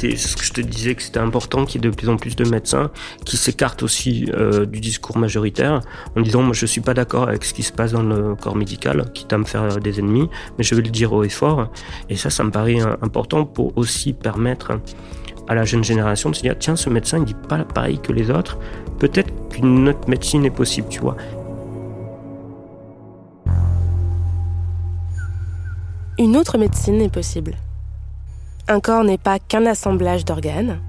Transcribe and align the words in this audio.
C'est 0.00 0.16
ce 0.16 0.34
que 0.34 0.44
je 0.44 0.52
te 0.54 0.62
disais 0.62 0.94
que 0.94 1.02
c'était 1.02 1.18
important 1.18 1.66
qu'il 1.66 1.84
y 1.84 1.86
ait 1.86 1.90
de 1.90 1.94
plus 1.94 2.08
en 2.08 2.16
plus 2.16 2.34
de 2.34 2.48
médecins 2.48 2.90
qui 3.26 3.36
s'écartent 3.36 3.82
aussi 3.82 4.30
euh, 4.32 4.64
du 4.64 4.80
discours 4.80 5.18
majoritaire 5.18 5.82
en 6.16 6.22
disant 6.22 6.40
moi 6.40 6.54
je 6.54 6.64
suis 6.64 6.80
pas 6.80 6.94
d'accord 6.94 7.28
avec 7.28 7.44
ce 7.44 7.52
qui 7.52 7.62
se 7.62 7.70
passe 7.70 7.92
dans 7.92 8.02
le 8.02 8.34
corps 8.34 8.56
médical, 8.56 9.04
quitte 9.12 9.30
à 9.34 9.36
me 9.36 9.44
faire 9.44 9.78
des 9.78 10.00
ennemis, 10.00 10.30
mais 10.56 10.64
je 10.64 10.74
vais 10.74 10.80
le 10.80 10.88
dire 10.88 11.12
haut 11.12 11.22
et 11.22 11.28
fort. 11.28 11.68
Et 12.08 12.16
ça, 12.16 12.30
ça 12.30 12.42
me 12.44 12.50
paraît 12.50 12.80
euh, 12.80 12.96
important 13.02 13.44
pour 13.44 13.76
aussi 13.76 14.14
permettre 14.14 14.80
à 15.48 15.54
la 15.54 15.66
jeune 15.66 15.84
génération 15.84 16.30
de 16.30 16.34
se 16.34 16.40
dire 16.40 16.56
tiens 16.58 16.76
ce 16.76 16.88
médecin 16.88 17.18
il 17.18 17.24
dit 17.26 17.34
pas 17.34 17.58
pareil 17.64 17.98
que 17.98 18.14
les 18.14 18.30
autres, 18.30 18.58
peut-être 18.98 19.30
qu'une 19.50 19.86
autre 19.86 20.08
médecine 20.08 20.46
est 20.46 20.50
possible, 20.50 20.88
tu 20.88 21.00
vois. 21.00 21.18
Une 26.18 26.38
autre 26.38 26.56
médecine 26.56 27.02
est 27.02 27.12
possible. 27.12 27.54
Un 28.70 28.78
corps 28.78 29.02
n'est 29.02 29.18
pas 29.18 29.40
qu'un 29.40 29.66
assemblage 29.66 30.24
d'organes. 30.24 30.80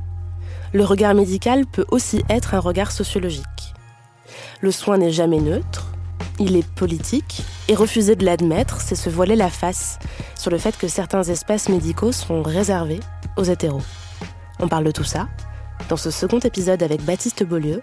Le 0.72 0.86
regard 0.86 1.16
médical 1.16 1.66
peut 1.66 1.86
aussi 1.90 2.24
être 2.30 2.54
un 2.54 2.60
regard 2.60 2.92
sociologique. 2.92 3.74
Le 4.60 4.70
soin 4.70 5.00
n'est 5.00 5.10
jamais 5.10 5.40
neutre, 5.40 5.88
il 6.38 6.56
est 6.56 6.70
politique, 6.76 7.42
et 7.68 7.74
refuser 7.74 8.16
de 8.16 8.24
l'admettre, 8.24 8.82
c'est 8.82 8.94
se 8.94 9.10
voiler 9.10 9.36
la 9.36 9.50
face 9.50 9.98
sur 10.38 10.52
le 10.52 10.60
fait 10.60 10.78
que 10.78 10.88
certains 10.88 11.24
espaces 11.24 11.70
médicaux 11.70 12.12
sont 12.12 12.44
réservés 12.44 13.00
aux 13.36 13.46
hétéros. 13.46 13.82
On 14.60 14.68
parle 14.68 14.84
de 14.84 14.92
tout 14.92 15.04
ça 15.04 15.28
dans 15.90 15.98
ce 15.98 16.12
second 16.12 16.38
épisode 16.38 16.84
avec 16.84 17.04
Baptiste 17.04 17.44
Beaulieu 17.44 17.82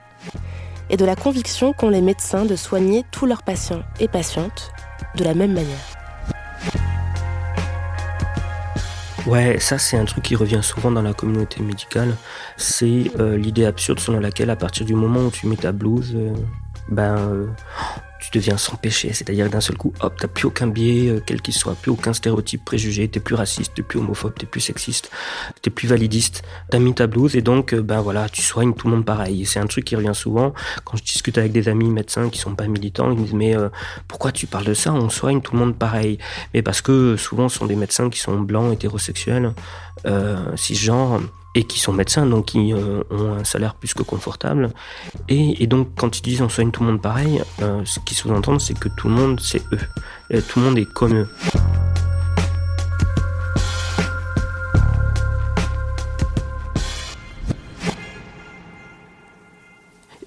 et 0.90 0.96
de 0.96 1.04
la 1.04 1.16
conviction 1.16 1.72
qu'ont 1.72 1.90
les 1.90 2.02
médecins 2.02 2.44
de 2.44 2.54
soigner 2.54 3.04
tous 3.10 3.26
leurs 3.26 3.42
patients 3.42 3.82
et 3.98 4.06
patientes 4.06 4.70
de 5.16 5.24
la 5.24 5.34
même 5.34 5.54
manière. 5.54 5.97
Ouais, 9.28 9.60
ça 9.60 9.76
c'est 9.76 9.98
un 9.98 10.06
truc 10.06 10.24
qui 10.24 10.36
revient 10.36 10.60
souvent 10.62 10.90
dans 10.90 11.02
la 11.02 11.12
communauté 11.12 11.62
médicale. 11.62 12.16
C'est 12.56 13.10
euh, 13.20 13.36
l'idée 13.36 13.66
absurde 13.66 14.00
selon 14.00 14.20
laquelle 14.20 14.48
à 14.48 14.56
partir 14.56 14.86
du 14.86 14.94
moment 14.94 15.20
où 15.26 15.30
tu 15.30 15.46
mets 15.46 15.56
ta 15.56 15.70
blouse, 15.70 16.14
euh, 16.16 16.32
ben 16.88 17.18
euh, 17.18 17.46
tu 18.30 18.38
deviens 18.38 18.56
sans 18.56 18.76
péché. 18.76 19.12
C'est-à-dire 19.12 19.48
d'un 19.48 19.60
seul 19.60 19.76
coup, 19.76 19.92
hop, 20.00 20.14
t'as 20.18 20.28
plus 20.28 20.46
aucun 20.46 20.66
biais, 20.66 21.22
quel 21.26 21.40
qu'il 21.40 21.54
soit, 21.54 21.74
plus 21.74 21.90
aucun 21.90 22.12
stéréotype 22.12 22.64
préjugé, 22.64 23.08
t'es 23.08 23.20
plus 23.20 23.34
raciste, 23.34 23.74
t'es 23.74 23.82
plus 23.82 23.98
homophobe, 23.98 24.34
t'es 24.38 24.46
plus 24.46 24.60
sexiste, 24.60 25.10
t'es 25.62 25.70
plus 25.70 25.88
validiste. 25.88 26.42
T'as 26.70 26.78
mis 26.78 26.94
ta 26.94 27.06
blouse 27.06 27.36
et 27.36 27.42
donc, 27.42 27.74
ben 27.74 28.00
voilà, 28.00 28.28
tu 28.28 28.42
soignes 28.42 28.74
tout 28.74 28.88
le 28.88 28.94
monde 28.94 29.04
pareil. 29.04 29.46
C'est 29.46 29.60
un 29.60 29.66
truc 29.66 29.84
qui 29.84 29.96
revient 29.96 30.14
souvent. 30.14 30.52
Quand 30.84 30.96
je 30.96 31.02
discute 31.02 31.38
avec 31.38 31.52
des 31.52 31.68
amis 31.68 31.90
médecins 31.90 32.28
qui 32.28 32.38
sont 32.38 32.54
pas 32.54 32.66
militants, 32.66 33.10
ils 33.10 33.18
me 33.18 33.24
disent 33.24 33.34
mais 33.34 33.54
pourquoi 34.06 34.32
tu 34.32 34.46
parles 34.46 34.66
de 34.66 34.74
ça? 34.74 34.92
On 34.92 35.08
soigne 35.10 35.40
tout 35.40 35.52
le 35.52 35.60
monde 35.60 35.76
pareil. 35.76 36.18
Mais 36.54 36.62
parce 36.62 36.80
que 36.80 37.16
souvent, 37.16 37.48
ce 37.48 37.58
sont 37.58 37.66
des 37.66 37.76
médecins 37.76 38.10
qui 38.10 38.18
sont 38.18 38.38
blancs, 38.40 38.72
hétérosexuels, 38.72 39.52
euh, 40.06 40.56
cisgenres 40.56 41.20
et 41.58 41.64
qui 41.64 41.80
sont 41.80 41.92
médecins, 41.92 42.24
donc 42.24 42.46
qui 42.46 42.72
euh, 42.72 43.02
ont 43.10 43.32
un 43.32 43.42
salaire 43.42 43.74
plus 43.74 43.92
que 43.92 44.04
confortable. 44.04 44.70
Et, 45.28 45.66
donc, 45.66 45.88
quand 45.96 46.16
ils 46.16 46.22
disent 46.22 46.40
on 46.40 46.48
soigne 46.48 46.70
tout 46.70 46.84
le 46.84 46.90
monde 46.90 47.02
pareil, 47.02 47.42
euh, 47.62 47.84
ce 47.84 47.98
qu'ils 47.98 48.16
sous-entendent, 48.16 48.60
c'est 48.60 48.78
que 48.78 48.88
tout 48.88 49.08
le 49.08 49.14
monde, 49.14 49.40
c'est 49.40 49.62
eux. 49.72 50.40
Tout 50.40 50.60
le 50.60 50.64
monde 50.64 50.78
est 50.78 50.84
comme 50.84 51.16
eux. 51.16 51.28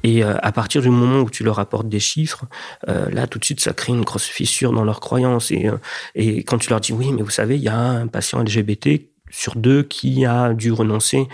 Et 0.03 0.25
euh, 0.25 0.35
à 0.41 0.51
partir 0.51 0.81
du 0.81 0.89
moment 0.89 1.21
où 1.21 1.29
tu 1.29 1.45
leur 1.45 1.59
apportes 1.59 1.87
des 1.87 2.01
chiffres, 2.01 2.43
là 2.87 3.25
tout 3.27 3.39
de 3.39 3.45
suite 3.45 3.61
ça 3.61 3.71
crée 3.71 3.93
une 3.93 4.03
grosse 4.03 4.25
fissure 4.25 4.73
dans 4.73 4.83
leurs 4.83 4.99
croyances. 4.99 5.49
Et, 5.51 5.69
et 6.13 6.43
quand 6.43 6.57
tu 6.57 6.69
leur 6.71 6.81
dis 6.81 6.91
oui, 6.91 7.13
mais 7.13 7.21
vous 7.21 7.29
savez, 7.29 7.55
il 7.55 7.63
y 7.63 7.69
a 7.69 7.77
un 7.77 8.07
patient 8.07 8.43
LGBT 8.43 9.10
sur 9.31 9.55
deux 9.55 9.83
qui 9.83 10.25
a 10.25 10.53
dû 10.53 10.71
renoncer 10.71 11.27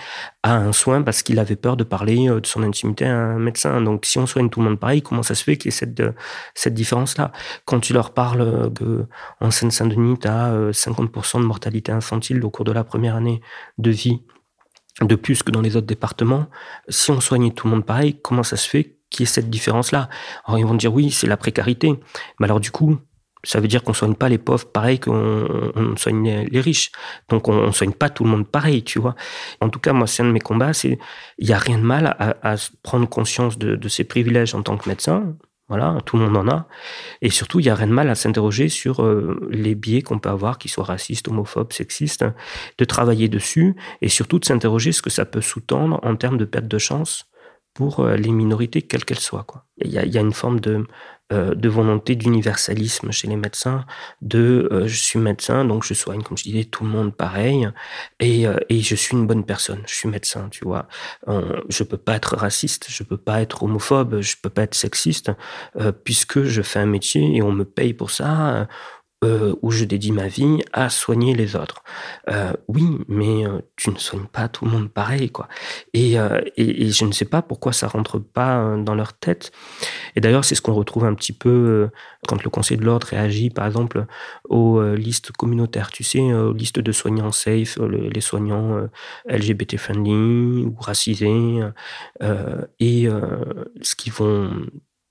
à 0.43 0.55
un 0.55 0.71
soin 0.71 1.01
parce 1.01 1.23
qu'il 1.23 1.39
avait 1.39 1.55
peur 1.55 1.75
de 1.75 1.83
parler 1.83 2.27
de 2.27 2.45
son 2.45 2.63
intimité 2.63 3.05
à 3.05 3.15
un 3.15 3.39
médecin. 3.39 3.81
Donc, 3.81 4.05
si 4.05 4.17
on 4.19 4.25
soigne 4.25 4.49
tout 4.49 4.61
le 4.61 4.69
monde 4.69 4.79
pareil, 4.79 5.01
comment 5.01 5.23
ça 5.23 5.35
se 5.35 5.43
fait 5.43 5.57
qu'il 5.57 5.71
y 5.71 5.73
ait 5.73 5.77
cette, 5.77 6.01
cette 6.55 6.73
différence-là? 6.73 7.31
Quand 7.65 7.79
tu 7.79 7.93
leur 7.93 8.13
parles 8.13 8.71
que 8.73 9.05
en 9.41 9.51
Seine-Saint-Denis, 9.51 10.19
tu 10.19 10.27
as 10.27 10.71
50% 10.71 11.41
de 11.41 11.45
mortalité 11.45 11.91
infantile 11.91 12.43
au 12.45 12.49
cours 12.49 12.65
de 12.65 12.71
la 12.71 12.83
première 12.83 13.15
année 13.15 13.41
de 13.77 13.91
vie 13.91 14.21
de 15.01 15.15
plus 15.15 15.43
que 15.43 15.51
dans 15.51 15.61
les 15.61 15.75
autres 15.75 15.87
départements, 15.87 16.47
si 16.89 17.11
on 17.11 17.21
soignait 17.21 17.51
tout 17.51 17.67
le 17.67 17.73
monde 17.73 17.85
pareil, 17.85 18.19
comment 18.21 18.43
ça 18.43 18.57
se 18.57 18.67
fait 18.67 18.97
qu'il 19.09 19.21
y 19.21 19.23
ait 19.23 19.31
cette 19.31 19.49
différence-là? 19.49 20.09
Alors 20.45 20.59
ils 20.59 20.65
vont 20.65 20.75
dire 20.75 20.93
oui, 20.93 21.11
c'est 21.11 21.27
la 21.27 21.37
précarité. 21.37 21.99
Mais 22.39 22.45
alors 22.45 22.59
du 22.59 22.71
coup, 22.71 22.97
ça 23.47 23.61
veut 23.61 23.69
dire 23.69 23.81
qu'on 23.81 23.93
soigne 23.93 24.13
pas 24.13 24.27
les 24.27 24.37
pauvres 24.37 24.65
pareil 24.65 24.99
qu'on 24.99 25.95
soigne 25.95 26.45
les 26.51 26.59
riches. 26.59 26.91
Donc 27.29 27.47
on, 27.47 27.71
soigne 27.71 27.93
pas 27.93 28.09
tout 28.09 28.25
le 28.25 28.29
monde 28.29 28.45
pareil, 28.45 28.83
tu 28.83 28.99
vois. 28.99 29.15
En 29.61 29.69
tout 29.69 29.79
cas, 29.79 29.93
moi, 29.93 30.05
c'est 30.05 30.21
un 30.21 30.25
de 30.25 30.31
mes 30.33 30.41
combats, 30.41 30.73
c'est 30.73 30.99
il 31.37 31.47
y 31.47 31.53
a 31.53 31.57
rien 31.57 31.77
de 31.77 31.83
mal 31.83 32.07
à, 32.19 32.55
prendre 32.83 33.07
conscience 33.07 33.57
de, 33.57 33.87
ses 33.87 34.03
privilèges 34.03 34.53
en 34.53 34.63
tant 34.63 34.75
que 34.75 34.89
médecin, 34.89 35.37
voilà, 35.69 35.97
tout 36.05 36.17
le 36.17 36.27
monde 36.27 36.35
en 36.35 36.53
a. 36.53 36.67
Et 37.21 37.29
surtout, 37.29 37.61
il 37.61 37.67
y 37.67 37.69
a 37.69 37.75
rien 37.75 37.87
de 37.87 37.93
mal 37.93 38.09
à 38.09 38.15
s'interroger 38.15 38.67
sur 38.67 39.01
euh, 39.01 39.47
les 39.49 39.75
biais 39.75 40.01
qu'on 40.01 40.19
peut 40.19 40.29
avoir, 40.29 40.57
qu'ils 40.57 40.71
soient 40.71 40.83
racistes, 40.83 41.29
homophobes, 41.29 41.71
sexistes, 41.71 42.25
de 42.77 42.85
travailler 42.85 43.29
dessus 43.29 43.77
et 44.01 44.09
surtout 44.09 44.39
de 44.39 44.45
s'interroger 44.45 44.91
ce 44.91 45.01
que 45.01 45.09
ça 45.09 45.25
peut 45.25 45.41
sous-tendre 45.41 46.01
en 46.03 46.17
termes 46.17 46.37
de 46.37 46.45
perte 46.45 46.67
de 46.67 46.77
chance 46.77 47.29
pour 47.73 47.99
euh, 48.01 48.15
les 48.15 48.31
minorités, 48.31 48.81
quelles 48.81 49.05
qu'elles 49.05 49.19
soient. 49.19 49.45
Il 49.77 49.91
y 49.91 50.17
a 50.17 50.21
une 50.21 50.33
forme 50.33 50.59
de, 50.59 50.85
euh, 51.33 51.55
de 51.55 51.67
volonté 51.67 52.15
d'universalisme 52.15 53.11
chez 53.11 53.27
les 53.27 53.35
médecins, 53.35 53.85
de 54.21 54.69
euh, 54.71 54.88
je 54.88 54.95
suis 54.95 55.19
médecin, 55.19 55.65
donc 55.65 55.83
je 55.83 55.93
soigne, 55.93 56.23
comme 56.23 56.38
je 56.38 56.43
disais, 56.43 56.63
tout 56.63 56.85
le 56.85 56.89
monde 56.89 57.13
pareil, 57.13 57.67
et, 58.21 58.47
euh, 58.47 58.55
et 58.69 58.79
je 58.79 58.95
suis 58.95 59.13
une 59.17 59.27
bonne 59.27 59.43
personne, 59.43 59.81
je 59.88 59.93
suis 59.93 60.07
médecin, 60.07 60.47
tu 60.49 60.63
vois. 60.63 60.88
je 61.67 61.83
peux 61.83 61.97
pas 61.97 62.15
être 62.15 62.38
raciste, 62.38 62.85
je 62.88 63.03
peux 63.03 63.17
pas 63.17 63.41
être 63.41 63.63
homophobe, 63.63 64.21
je 64.21 64.38
peux 64.41 64.49
pas 64.49 64.61
être 64.61 64.75
sexiste, 64.75 65.31
puisque 66.05 66.43
je 66.43 66.61
fais 66.61 66.79
un 66.79 66.85
métier 66.85 67.35
et 67.35 67.41
on 67.41 67.51
me 67.51 67.65
paye 67.65 67.94
pour 67.94 68.11
ça 68.11 68.67
euh, 69.25 69.53
où 69.61 69.71
je 69.71 69.83
dédie 69.83 70.13
ma 70.13 70.27
vie 70.29 70.61
à 70.71 70.89
soigner 70.89 71.35
les 71.35 71.57
autres. 71.57 71.83
Oui, 72.69 72.85
mais 73.09 73.44
tu 73.75 73.89
ne 73.89 73.97
soignes 73.97 74.27
pas 74.27 74.47
tout 74.47 74.63
le 74.63 74.71
monde 74.71 74.89
pareil, 74.89 75.29
quoi. 75.29 75.49
Et, 75.94 76.13
et, 76.13 76.17
et, 76.57 76.89
je 76.89 77.03
ne 77.03 77.11
sais 77.11 77.25
pas 77.25 77.41
pourquoi 77.41 77.73
ça 77.73 77.88
rentre 77.88 78.17
pas 78.19 78.77
dans 78.77 78.95
leur 78.95 79.11
tête. 79.11 79.51
Et 80.17 80.22
d'ailleurs, 80.22 80.44
c'est 80.44 80.55
ce 80.55 80.61
qu'on 80.61 80.73
retrouve 80.73 81.05
un 81.05 81.13
petit 81.13 81.31
peu 81.31 81.89
quand 82.28 82.44
le 82.44 82.50
Conseil 82.50 82.78
de 82.78 82.83
l'ordre 82.83 83.07
réagit, 83.07 83.50
par 83.50 83.66
exemple, 83.66 84.05
aux 84.50 84.81
listes 84.95 85.31
communautaires. 85.31 85.91
Tu 85.91 86.03
sais, 86.03 86.33
aux 86.33 86.53
listes 86.53 86.79
de 86.79 86.91
soignants 86.91 87.31
safe, 87.31 87.78
les 87.78 88.22
soignants 88.22 88.89
LGBT 89.29 89.77
friendly 89.77 90.66
ou 90.66 90.75
racisés, 90.79 91.59
et 92.79 93.07
ce 93.81 93.95
qu'ils 93.95 94.13
vont 94.13 94.51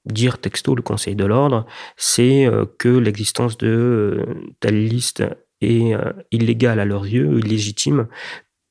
dire 0.07 0.39
texto 0.39 0.75
le 0.75 0.83
Conseil 0.83 1.17
de 1.17 1.25
l'ordre, 1.25 1.67
c'est 1.97 2.47
euh, 2.47 2.65
que 2.79 2.89
l'existence 2.89 3.59
de 3.59 3.69
euh, 3.69 4.35
telle 4.61 4.87
liste 4.87 5.25
est 5.61 5.95
euh, 5.95 6.13
illégale 6.31 6.81
à 6.81 6.85
leurs 6.85 7.07
yeux, 7.07 7.39
illégitime, 7.39 8.07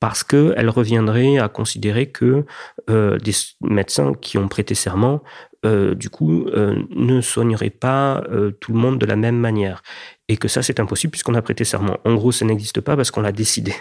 parce 0.00 0.22
qu'elle 0.22 0.68
reviendrait 0.68 1.38
à 1.38 1.48
considérer 1.48 2.10
que 2.10 2.44
des 2.86 3.32
médecins 3.62 4.12
qui 4.12 4.36
ont 4.36 4.46
prêté 4.46 4.74
serment, 4.74 5.22
du 5.64 6.10
coup, 6.10 6.46
ne 6.50 7.20
soigneraient 7.20 7.70
pas 7.70 8.22
tout 8.60 8.72
le 8.72 8.78
monde 8.78 8.98
de 8.98 9.06
la 9.06 9.16
même 9.16 9.38
manière. 9.38 9.82
Et 10.28 10.36
que 10.36 10.48
ça, 10.48 10.62
c'est 10.62 10.80
impossible 10.80 11.12
puisqu'on 11.12 11.34
a 11.34 11.42
prêté 11.42 11.64
serment. 11.64 11.98
En 12.04 12.14
gros, 12.14 12.32
ça 12.32 12.44
n'existe 12.44 12.80
pas 12.80 12.96
parce 12.96 13.10
qu'on 13.10 13.20
l'a 13.20 13.32
décidé. 13.32 13.74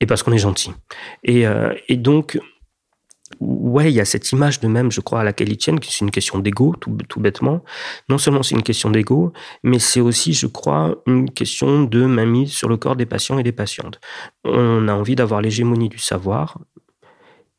Et 0.00 0.06
parce 0.06 0.22
qu'on 0.22 0.32
est 0.32 0.38
gentil. 0.38 0.72
Et, 1.24 1.44
et 1.88 1.96
donc, 1.96 2.38
ouais, 3.40 3.90
il 3.90 3.94
y 3.94 4.00
a 4.00 4.04
cette 4.04 4.32
image 4.32 4.60
de 4.60 4.68
même, 4.68 4.90
je 4.90 5.00
crois, 5.00 5.20
à 5.20 5.24
laquelle 5.24 5.50
ils 5.50 5.56
tiennent, 5.56 5.80
que 5.80 5.86
c'est 5.86 6.00
une 6.00 6.10
question 6.10 6.38
d'ego, 6.38 6.74
tout, 6.80 6.96
tout, 7.08 7.20
bêtement. 7.20 7.62
Non 8.08 8.18
seulement 8.18 8.42
c'est 8.42 8.54
une 8.54 8.62
question 8.62 8.90
d'ego, 8.90 9.32
mais 9.62 9.78
c'est 9.78 10.00
aussi, 10.00 10.32
je 10.32 10.46
crois, 10.46 10.96
une 11.06 11.30
question 11.30 11.84
de 11.84 12.06
mainmise 12.06 12.52
sur 12.52 12.68
le 12.68 12.76
corps 12.76 12.96
des 12.96 13.06
patients 13.06 13.38
et 13.38 13.42
des 13.42 13.52
patientes. 13.52 14.00
On 14.44 14.88
a 14.88 14.94
envie 14.94 15.14
d'avoir 15.14 15.42
l'hégémonie 15.42 15.88
du 15.88 15.98
savoir, 15.98 16.58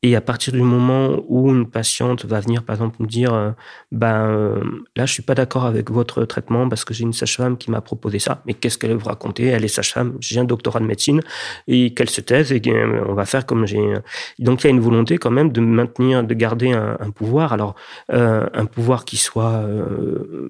Et 0.01 0.16
à 0.16 0.22
partir 0.22 0.54
du 0.54 0.62
moment 0.62 1.22
où 1.28 1.50
une 1.50 1.69
patiente 1.69 2.24
va 2.24 2.40
venir, 2.40 2.63
par 2.63 2.75
exemple, 2.75 2.96
me 3.01 3.07
dire, 3.07 3.34
euh, 3.34 3.51
ben 3.92 4.30
euh, 4.30 4.63
là, 4.96 5.06
je 5.06 5.12
suis 5.12 5.24
pas 5.24 5.36
d'accord 5.36 5.66
avec 5.66 5.92
votre 5.92 6.24
traitement 6.24 6.69
parce 6.69 6.86
que 6.86 6.94
j'ai 6.94 7.04
une 7.04 7.12
sage-femme 7.12 7.57
qui 7.57 7.69
m'a 7.69 7.81
proposé 7.81 8.18
ça. 8.18 8.42
Mais 8.46 8.54
qu'est-ce 8.54 8.78
qu'elle 8.78 8.96
vous 8.96 9.06
raconter? 9.06 9.48
Elle 9.48 9.66
est 9.66 9.68
sage-femme, 9.68 10.16
j'ai 10.22 10.40
un 10.40 10.46
doctorat 10.46 10.80
de 10.80 10.86
médecine 10.86 11.19
et 11.68 11.94
qu'elle 11.94 12.10
se 12.10 12.22
taise 12.22 12.54
et 12.54 12.62
on 13.07 13.13
va 13.13 13.25
faire 13.25 13.46
comme 13.46 13.68
j'ai. 13.68 13.94
Donc 14.40 14.63
il 14.63 14.68
y 14.68 14.69
a 14.69 14.72
une 14.72 14.80
volonté 14.80 15.18
quand 15.18 15.31
même 15.31 15.51
de 15.51 15.60
maintenir, 15.60 16.24
de 16.24 16.34
garder 16.34 16.72
un, 16.72 17.12
pouvoir. 17.12 17.52
Alors 17.52 17.75
euh, 18.13 18.48
un 18.54 18.66
pouvoir 18.66 19.04
qui 19.04 19.18
soit 19.18 19.66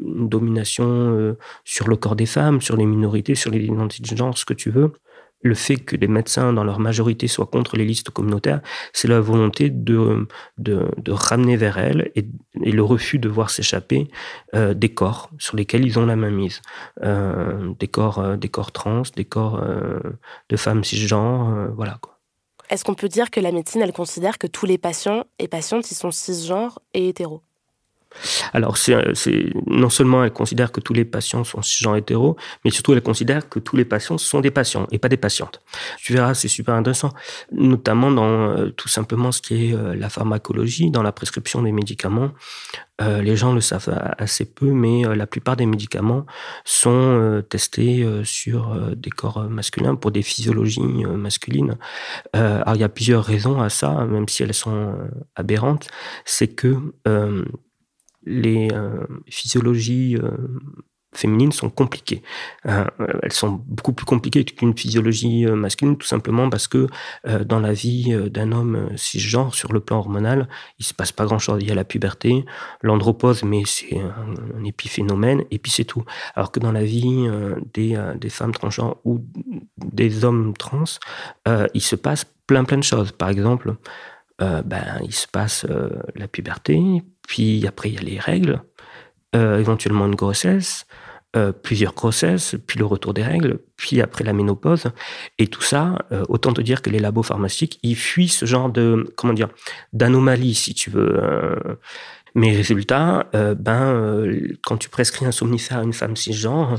une 0.06 0.30
domination 0.30 1.36
sur 1.64 1.88
le 1.88 1.96
corps 1.96 2.16
des 2.16 2.28
femmes, 2.28 2.62
sur 2.62 2.78
les 2.78 2.86
minorités, 2.86 3.34
sur 3.34 3.50
les 3.50 3.60
identités 3.60 4.14
de 4.14 4.18
genre, 4.18 4.38
ce 4.38 4.46
que 4.46 4.54
tu 4.54 4.70
veux 4.70 4.94
le 5.42 5.56
fait 5.56 5.78
que 5.78 5.96
les 5.96 6.08
médecins, 6.08 6.54
dans 6.54 6.64
leur 6.64 6.80
majorité, 6.80 7.28
soient 7.28 7.46
contre 7.46 7.78
les 7.78 7.86
listes 7.86 8.10
communautaires, 8.10 8.62
c'est 8.94 9.08
la 9.08 9.20
volonté 9.20 9.70
de, 9.70 10.28
de, 10.58 11.12
ramener 11.12 11.56
vers 11.56 11.78
elles 11.78 12.12
et, 12.16 12.26
le 12.56 12.84
refus 12.84 13.20
de 13.20 13.30
voir 13.30 13.50
s'échapper 13.50 14.10
euh, 14.54 14.74
des 14.74 14.90
corps 14.90 15.30
sur 15.38 15.56
lesquels 15.56 15.86
ils 15.86 15.98
ont 15.98 16.06
la 16.06 16.16
main 16.16 16.30
mise. 16.30 16.62
Euh, 17.04 17.74
des, 17.80 17.88
corps, 17.88 18.20
euh, 18.20 18.36
des 18.36 18.50
corps 18.50 18.72
trans, 18.72 19.04
des 19.16 19.26
corps 19.26 19.64
de 20.50 20.58
femmes 20.58 20.84
cisgenres, 20.84 21.70
voilà 21.76 21.98
quoi. 22.02 22.20
Est-ce 22.70 22.84
qu'on 22.84 22.94
peut 22.94 23.08
dire 23.08 23.32
que 23.32 23.40
la 23.40 23.52
médecine, 23.52 23.82
elle 23.82 23.94
considère 23.94 24.38
que 24.38 24.46
tous 24.46 24.68
les 24.68 24.78
patients 24.78 25.24
et 25.40 25.48
patientes, 25.48 25.86
sont 25.86 26.12
cisgenres 26.12 26.80
et 26.94 27.10
hétéros? 27.10 27.42
Alors, 28.54 28.78
c'est, 28.78 28.96
non 29.68 29.90
seulement 29.90 30.24
elle 30.24 30.32
considère 30.32 30.72
que 30.72 30.80
tous 30.80 30.94
les 30.94 31.06
patients 31.06 31.44
sont 31.44 31.62
cisgenres 31.62 31.98
hétéros, 31.98 32.36
mais 32.64 32.72
surtout 32.72 32.94
elle 32.94 33.02
considère 33.02 33.50
que 33.50 33.60
tous 33.60 33.76
les 33.76 33.86
patients 33.86 34.18
sont 34.18 34.42
des 34.42 34.52
patients 34.52 34.88
et 34.92 35.00
pas 35.00 35.10
des 35.10 35.18
patientes. 35.18 35.62
Tu 35.98 36.14
verras, 36.14 36.34
c'est 36.34 36.48
super 36.48 36.74
intéressant, 36.74 37.12
notamment 37.52 38.12
dans 38.12 38.50
euh, 38.50 38.70
tout 38.72 38.90
simplement 38.90 39.32
ce 39.32 39.42
qui 39.42 39.70
est 39.70 39.74
euh, 39.74 39.96
la 39.96 40.10
pharmacologie, 40.10 40.92
dans 40.92 41.04
la 41.04 41.12
prescription 41.12 41.62
des 41.62 41.72
médicaments. 41.72 42.32
Euh, 43.02 43.22
les 43.22 43.38
gens 43.38 43.54
le 43.54 43.62
savent 43.62 43.98
assez 44.18 44.44
peu, 44.44 44.72
mais 44.72 45.04
la 45.16 45.26
plupart 45.26 45.56
des 45.56 45.66
médicaments 45.66 46.26
sont 46.66 47.42
testés 47.50 48.06
sur 48.26 48.76
des 48.94 49.10
corps 49.10 49.50
masculins 49.50 49.96
pour 49.96 50.12
des 50.12 50.22
physiologies 50.22 50.82
masculines. 51.06 51.78
alors, 52.34 52.76
il 52.76 52.82
y 52.82 52.84
a 52.84 52.90
plusieurs 52.90 53.24
raisons 53.24 53.62
à 53.62 53.70
ça, 53.70 54.06
même 54.06 54.28
si 54.28 54.44
elles 54.44 54.54
sont 54.54 54.98
aberrantes. 55.38 55.88
C'est 56.26 56.50
que 56.50 56.76
les 58.30 58.70
euh, 58.72 59.06
physiologies 59.28 60.16
euh, 60.18 60.30
féminines 61.14 61.52
sont 61.52 61.72
compliquées. 61.72 62.22
Euh, 62.68 62.86
elles 63.24 63.34
sont 63.34 63.62
beaucoup 63.66 63.94
plus 63.94 64.06
compliquées 64.06 64.46
qu'une 64.46 64.78
physiologie 64.78 65.48
masculine, 65.48 65.98
tout 65.98 66.06
simplement 66.06 66.52
parce 66.52 66.68
que 66.68 66.86
dans 67.46 67.60
la 67.60 67.74
vie 67.74 68.16
d'un 68.30 68.52
homme 68.52 68.90
cisgenre, 68.96 69.56
sur 69.56 69.74
le 69.74 69.80
plan 69.80 69.98
hormonal, 69.98 70.48
il 70.78 70.86
se 70.86 70.94
passe 70.94 71.12
pas 71.12 71.26
grand-chose. 71.26 71.64
Il 71.64 71.68
y 71.68 71.72
a 71.72 71.76
la 71.76 71.84
puberté, 71.84 72.46
l'andropause, 72.84 73.42
mais 73.44 73.64
c'est 73.66 73.98
un, 73.98 74.64
épiphénomène, 74.64 75.44
et 75.50 75.58
puis 75.58 75.72
c'est 75.72 75.84
tout. 75.84 76.04
Alors 76.36 76.52
que 76.52 76.60
dans 76.60 76.72
la 76.72 76.84
vie 76.84 77.28
des 77.74 78.30
femmes 78.30 78.54
transgenres 78.54 78.98
ou 79.04 79.20
des 79.78 80.24
hommes 80.24 80.54
trans, 80.56 80.84
il 81.74 81.82
se 81.82 81.96
passe 81.96 82.24
plein 82.46 82.66
plein 82.66 82.78
de 82.78 82.84
choses. 82.84 83.12
Par 83.14 83.30
exemple, 83.30 83.76
ben, 84.40 85.00
il 85.04 85.14
se 85.14 85.28
passe 85.28 85.66
la 86.16 86.28
puberté, 86.28 86.80
puis 87.28 87.68
après, 87.68 87.90
il 87.90 87.96
y 87.96 87.98
a 88.00 88.02
les 88.02 88.20
règles, 88.20 88.62
euh, 89.36 89.60
éventuellement 89.60 90.08
une 90.08 90.16
grossesse, 90.16 90.88
euh, 91.36 91.52
plusieurs 91.52 91.94
grossesses, 91.94 92.56
puis 92.66 92.80
le 92.80 92.86
retour 92.86 93.14
des 93.14 93.22
règles, 93.22 93.60
puis 93.76 94.02
après 94.02 94.24
la 94.24 94.34
ménopause. 94.34 94.86
Et 95.38 95.46
tout 95.46 95.62
ça, 95.62 96.00
euh, 96.12 96.24
autant 96.28 96.52
te 96.54 96.62
dire 96.62 96.82
que 96.82 96.90
les 96.90 96.98
labos 96.98 97.22
pharmaceutiques, 97.22 97.78
ils 97.84 97.96
fuient 97.96 98.30
ce 98.30 98.48
genre 98.48 98.72
de, 98.72 99.14
comment 99.16 99.34
dire, 99.34 99.50
d'anomalie, 99.94 100.56
si 100.56 100.74
tu 100.74 100.90
veux. 100.90 101.22
Mais 102.40 102.56
résultat, 102.56 103.28
ben, 103.34 104.32
quand 104.64 104.78
tu 104.78 104.88
prescris 104.88 105.26
un 105.26 105.34
somnifère 105.34 105.80
à 105.80 105.84
une 105.84 105.92
femme 105.92 106.16
cisgenre, 106.16 106.78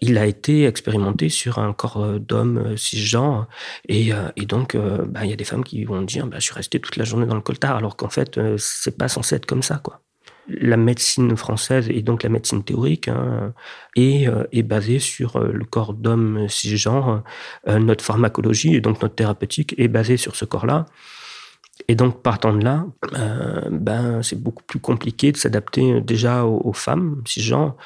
il 0.00 0.18
a 0.18 0.26
été 0.26 0.66
expérimenté 0.66 1.30
sur 1.30 1.58
un 1.58 1.72
corps 1.72 2.20
d'homme 2.20 2.76
cisgenre. 2.76 3.48
Et, 3.88 4.12
et 4.36 4.46
donc, 4.46 4.76
ben, 4.76 5.24
il 5.24 5.30
y 5.30 5.32
a 5.32 5.36
des 5.36 5.42
femmes 5.42 5.64
qui 5.64 5.82
vont 5.84 6.02
dire 6.02 6.28
ben, 6.28 6.38
Je 6.38 6.44
suis 6.44 6.54
resté 6.54 6.78
toute 6.78 6.94
la 6.94 7.02
journée 7.02 7.26
dans 7.26 7.34
le 7.34 7.40
coltard, 7.40 7.76
alors 7.76 7.96
qu'en 7.96 8.08
fait, 8.08 8.38
c'est 8.56 8.96
pas 8.96 9.08
censé 9.08 9.34
être 9.34 9.46
comme 9.46 9.64
ça. 9.64 9.80
quoi 9.82 10.00
la 10.48 10.76
médecine 10.76 11.36
française 11.36 11.88
et 11.88 12.02
donc 12.02 12.22
la 12.22 12.28
médecine 12.28 12.64
théorique 12.64 13.08
hein, 13.08 13.54
est, 13.96 14.62
basée 14.62 14.98
sur 14.98 15.38
le 15.38 15.64
corps 15.64 15.94
d'homme 15.94 16.48
cisgenre. 16.48 17.22
notre 17.66 18.04
pharmacologie 18.04 18.74
et 18.74 18.80
donc 18.80 19.02
notre 19.02 19.14
thérapeutique 19.14 19.74
est 19.78 19.88
basée 19.88 20.16
sur 20.16 20.36
ce 20.36 20.44
corps-là. 20.44 20.86
Et 21.88 21.94
donc, 21.94 22.22
partant 22.22 22.52
de 22.52 22.64
là, 22.64 22.86
euh, 23.14 23.62
ben, 23.70 24.22
c'est 24.22 24.40
beaucoup 24.40 24.62
plus 24.62 24.80
compliqué 24.80 25.32
de 25.32 25.36
s'adapter 25.36 26.00
déjà 26.00 26.44
aux, 26.44 26.72
femmes, 26.72 27.22
cisgenres. 27.26 27.76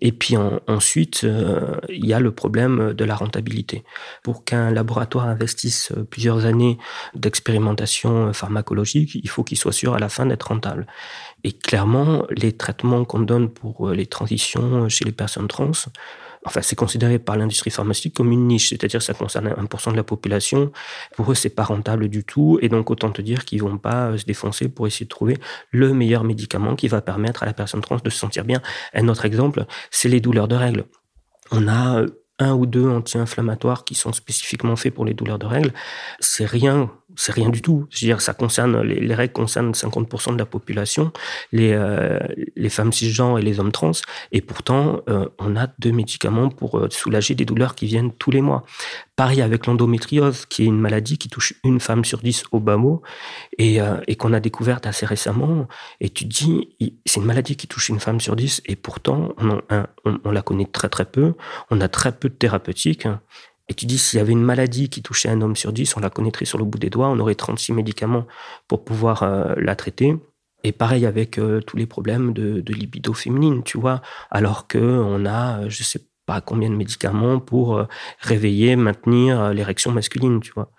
Et 0.00 0.12
puis 0.12 0.36
ensuite, 0.66 1.22
euh, 1.24 1.76
il 1.88 2.06
y 2.06 2.12
a 2.12 2.20
le 2.20 2.32
problème 2.32 2.92
de 2.92 3.04
la 3.04 3.14
rentabilité. 3.14 3.84
Pour 4.22 4.44
qu'un 4.44 4.70
laboratoire 4.70 5.26
investisse 5.26 5.92
plusieurs 6.10 6.44
années 6.44 6.78
d'expérimentation 7.14 8.32
pharmacologique, 8.32 9.14
il 9.14 9.28
faut 9.28 9.44
qu'il 9.44 9.58
soit 9.58 9.72
sûr 9.72 9.94
à 9.94 9.98
la 9.98 10.08
fin 10.08 10.26
d'être 10.26 10.48
rentable. 10.48 10.86
Et 11.44 11.52
clairement, 11.52 12.24
les 12.30 12.52
traitements 12.52 13.04
qu'on 13.04 13.20
donne 13.20 13.48
pour 13.48 13.90
les 13.90 14.06
transitions 14.06 14.88
chez 14.88 15.04
les 15.04 15.12
personnes 15.12 15.48
trans, 15.48 15.72
enfin, 16.46 16.62
c'est 16.62 16.76
considéré 16.76 17.18
par 17.18 17.36
l'industrie 17.36 17.70
pharmaceutique 17.70 18.14
comme 18.14 18.32
une 18.32 18.46
niche, 18.46 18.70
c'est-à-dire 18.70 19.02
ça 19.02 19.12
concerne 19.14 19.48
1% 19.48 19.90
de 19.90 19.96
la 19.96 20.04
population. 20.04 20.72
Pour 21.16 21.30
eux, 21.30 21.34
c'est 21.34 21.50
pas 21.50 21.64
rentable 21.64 22.08
du 22.08 22.24
tout, 22.24 22.58
et 22.62 22.68
donc 22.68 22.90
autant 22.90 23.10
te 23.10 23.20
dire 23.20 23.44
qu'ils 23.44 23.62
vont 23.62 23.78
pas 23.78 24.10
euh, 24.10 24.16
se 24.16 24.24
défoncer 24.24 24.68
pour 24.68 24.86
essayer 24.86 25.04
de 25.04 25.10
trouver 25.10 25.38
le 25.70 25.92
meilleur 25.92 26.24
médicament 26.24 26.76
qui 26.76 26.88
va 26.88 27.02
permettre 27.02 27.42
à 27.42 27.46
la 27.46 27.52
personne 27.52 27.80
trans 27.80 27.96
de 28.02 28.10
se 28.10 28.18
sentir 28.18 28.44
bien. 28.44 28.62
Un 28.94 29.08
autre 29.08 29.24
exemple, 29.24 29.66
c'est 29.90 30.08
les 30.08 30.20
douleurs 30.20 30.48
de 30.48 30.54
règles. 30.54 30.84
On 31.50 31.68
a 31.68 32.00
euh, 32.00 32.06
un 32.38 32.52
ou 32.52 32.66
deux 32.66 32.86
anti-inflammatoires 32.86 33.84
qui 33.84 33.94
sont 33.94 34.12
spécifiquement 34.12 34.76
faits 34.76 34.94
pour 34.94 35.04
les 35.04 35.14
douleurs 35.14 35.38
de 35.38 35.46
règles. 35.46 35.72
C'est 36.20 36.44
rien 36.44 36.90
c'est 37.16 37.32
rien 37.32 37.48
du 37.48 37.62
tout. 37.62 37.86
Je 37.90 38.04
veux 38.04 38.08
dire, 38.08 38.20
ça 38.20 38.34
concerne 38.34 38.80
les, 38.82 39.14
règles 39.14 39.32
concernent 39.32 39.72
50% 39.72 40.34
de 40.34 40.38
la 40.38 40.46
population, 40.46 41.12
les 41.50 41.72
euh, 41.72 42.18
les 42.54 42.68
femmes 42.68 42.92
cisgenres 42.92 43.38
et 43.38 43.42
les 43.42 43.58
hommes 43.58 43.72
trans, 43.72 43.92
et 44.32 44.40
pourtant 44.40 45.00
euh, 45.08 45.28
on 45.38 45.56
a 45.56 45.66
deux 45.78 45.92
médicaments 45.92 46.50
pour 46.50 46.78
euh, 46.78 46.88
soulager 46.90 47.34
des 47.34 47.44
douleurs 47.44 47.74
qui 47.74 47.86
viennent 47.86 48.12
tous 48.12 48.30
les 48.30 48.40
mois. 48.40 48.64
Pareil 49.16 49.40
avec 49.40 49.66
l'endométriose, 49.66 50.44
qui 50.46 50.62
est 50.62 50.66
une 50.66 50.78
maladie 50.78 51.16
qui 51.16 51.28
touche 51.28 51.54
une 51.64 51.80
femme 51.80 52.04
sur 52.04 52.18
dix 52.18 52.44
au 52.52 52.60
bas 52.60 52.76
mot, 52.76 53.02
et, 53.56 53.80
qu'on 54.18 54.34
a 54.34 54.40
découverte 54.40 54.86
assez 54.86 55.06
récemment. 55.06 55.66
Et 56.00 56.10
tu 56.10 56.28
te 56.28 56.34
dis, 56.34 56.76
c'est 57.06 57.20
une 57.20 57.26
maladie 57.26 57.56
qui 57.56 57.66
touche 57.66 57.88
une 57.88 58.00
femme 58.00 58.20
sur 58.20 58.36
dix, 58.36 58.60
et 58.66 58.76
pourtant 58.76 59.34
on, 59.38 59.62
on 60.04 60.30
la 60.30 60.42
connaît 60.42 60.66
très 60.66 60.90
très 60.90 61.06
peu, 61.06 61.32
on 61.70 61.80
a 61.80 61.88
très 61.88 62.12
peu 62.12 62.28
de 62.28 62.34
thérapeutiques. 62.34 63.08
Et 63.68 63.74
tu 63.74 63.86
dis, 63.86 63.98
s'il 63.98 64.18
y 64.18 64.20
avait 64.20 64.32
une 64.32 64.42
maladie 64.42 64.88
qui 64.88 65.02
touchait 65.02 65.28
un 65.28 65.40
homme 65.40 65.56
sur 65.56 65.72
dix, 65.72 65.96
on 65.96 66.00
la 66.00 66.10
connaîtrait 66.10 66.44
sur 66.44 66.58
le 66.58 66.64
bout 66.64 66.78
des 66.78 66.90
doigts, 66.90 67.08
on 67.08 67.18
aurait 67.18 67.34
36 67.34 67.72
médicaments 67.72 68.26
pour 68.68 68.84
pouvoir 68.84 69.22
euh, 69.22 69.54
la 69.56 69.74
traiter. 69.74 70.16
Et 70.62 70.72
pareil 70.72 71.04
avec 71.06 71.38
euh, 71.38 71.60
tous 71.60 71.76
les 71.76 71.86
problèmes 71.86 72.32
de, 72.32 72.62
libido 72.72 73.12
féminine, 73.12 73.62
tu 73.64 73.78
vois, 73.78 74.02
alors 74.30 74.68
qu'on 74.68 75.26
a, 75.26 75.62
euh, 75.62 75.68
je 75.68 75.82
sais 75.82 76.06
pas 76.26 76.40
combien 76.40 76.70
de 76.70 76.74
médicaments 76.74 77.38
pour 77.38 77.86
réveiller, 78.18 78.74
maintenir 78.74 79.52
l'érection 79.52 79.92
masculine, 79.92 80.40
tu 80.40 80.52
vois. 80.52 80.72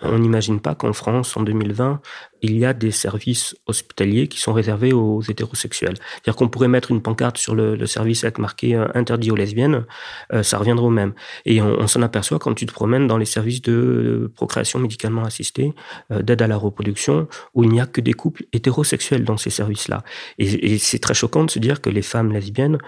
On 0.00 0.18
n'imagine 0.18 0.58
pas 0.58 0.74
qu'en 0.74 0.92
France, 0.92 1.36
en 1.36 1.42
2020, 1.44 2.00
il 2.42 2.58
y 2.58 2.64
a 2.64 2.72
des 2.74 2.90
services 2.90 3.56
hospitaliers 3.66 4.26
qui 4.28 4.40
sont 4.40 4.52
réservés 4.52 4.92
aux 4.92 5.22
hétérosexuels. 5.22 5.94
C'est-à-dire 5.96 6.36
qu'on 6.36 6.48
pourrait 6.48 6.68
mettre 6.68 6.90
une 6.90 7.00
pancarte 7.00 7.38
sur 7.38 7.54
le, 7.54 7.86
service 7.86 8.24
avec 8.24 8.38
marqué 8.38 8.74
euh, 8.74 8.86
interdit 8.94 9.30
aux 9.30 9.36
lesbiennes, 9.36 9.84
euh, 10.32 10.42
ça 10.42 10.58
reviendrait 10.58 10.86
au 10.86 10.90
même. 10.90 11.12
Et 11.46 11.62
on, 11.62 11.86
s'en 11.86 12.02
aperçoit 12.02 12.38
quand 12.38 12.54
tu 12.54 12.66
te 12.66 12.72
promènes 12.72 13.06
dans 13.06 13.18
les 13.18 13.24
services 13.24 13.62
de 13.62 14.32
procréation 14.34 14.78
médicalement 14.78 15.24
assistée, 15.24 15.72
euh, 16.10 16.22
d'aide 16.22 16.42
à 16.42 16.46
la 16.46 16.56
reproduction, 16.56 17.28
où 17.54 17.64
il 17.64 17.70
n'y 17.70 17.80
a 17.80 17.86
que 17.86 18.00
des 18.00 18.12
couples 18.12 18.44
hétérosexuels 18.52 19.24
dans 19.24 19.36
ces 19.36 19.50
services-là. 19.50 20.02
Et, 20.38 20.78
c'est 20.78 20.98
très 20.98 21.14
choquant 21.14 21.44
de 21.44 21.50
se 21.50 21.58
dire 21.58 21.80
que 21.80 21.90
les 21.90 22.02
femmes 22.02 22.32
lesbiennes 22.32 22.78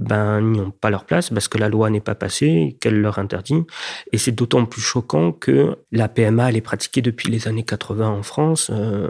ben, 0.00 0.40
n'y 0.40 0.60
ont 0.60 0.72
pas 0.72 0.90
leur 0.90 1.04
place 1.04 1.30
parce 1.30 1.46
que 1.46 1.56
la 1.56 1.68
loi 1.68 1.88
n'est 1.88 2.00
pas 2.00 2.16
passée, 2.16 2.76
qu'elle 2.80 3.00
leur 3.00 3.18
interdit. 3.18 3.62
Et 4.12 4.18
c'est 4.18 4.32
d'autant 4.32 4.64
plus 4.66 4.80
choquant 4.80 5.30
que 5.30 5.76
la 5.92 6.08
PMA, 6.08 6.48
elle 6.48 6.56
est 6.56 6.60
pratiquée 6.60 7.00
depuis 7.00 7.30
les 7.30 7.46
années 7.46 7.62
80 7.62 8.08
en 8.08 8.22
France. 8.22 8.70
Euh, 8.72 9.03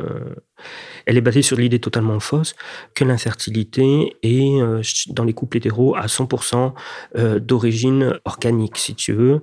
elle 1.07 1.17
est 1.17 1.23
basée 1.23 1.43
sur 1.43 1.57
l'idée 1.57 1.81
totalement 1.81 2.21
fausse 2.21 2.55
que 2.95 3.05
l'infertilité 3.05 4.17
est, 4.23 4.61
euh, 4.61 4.83
dans 5.11 5.25
les 5.25 5.35
couples 5.35 5.59
hétéros, 5.59 5.95
à 5.97 6.07
100% 6.07 6.73
euh, 7.17 7.39
d'origine 7.39 8.19
organique, 8.25 8.79
si 8.79 8.95
tu 8.95 9.13
veux. 9.13 9.43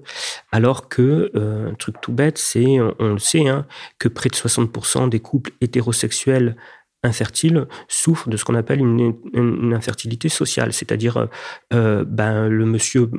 Alors 0.51 0.89
que, 0.89 1.31
un 1.35 1.73
truc 1.75 1.95
tout 2.01 2.13
bête, 2.13 2.41
on, 2.55 3.13
le 3.13 3.19
sait, 3.19 3.47
hein, 3.47 3.65
que 3.99 4.07
près 4.07 4.29
de 4.29 4.35
60% 4.35 5.09
des 5.09 5.19
couples 5.19 5.51
hétérosexuels 5.61 6.55
infertile 7.03 7.67
souffre 7.87 8.29
de 8.29 8.37
ce 8.37 8.45
qu'on 8.45 8.55
appelle 8.55 8.79
une, 8.79 9.73
infertilité 9.73 10.29
sociale, 10.29 10.73
c'est-à-dire 10.73 11.17
euh, 11.17 11.25
euh, 11.73 12.05
ben, 12.05 12.47
le 12.47 12.65
monsieur 12.65 13.09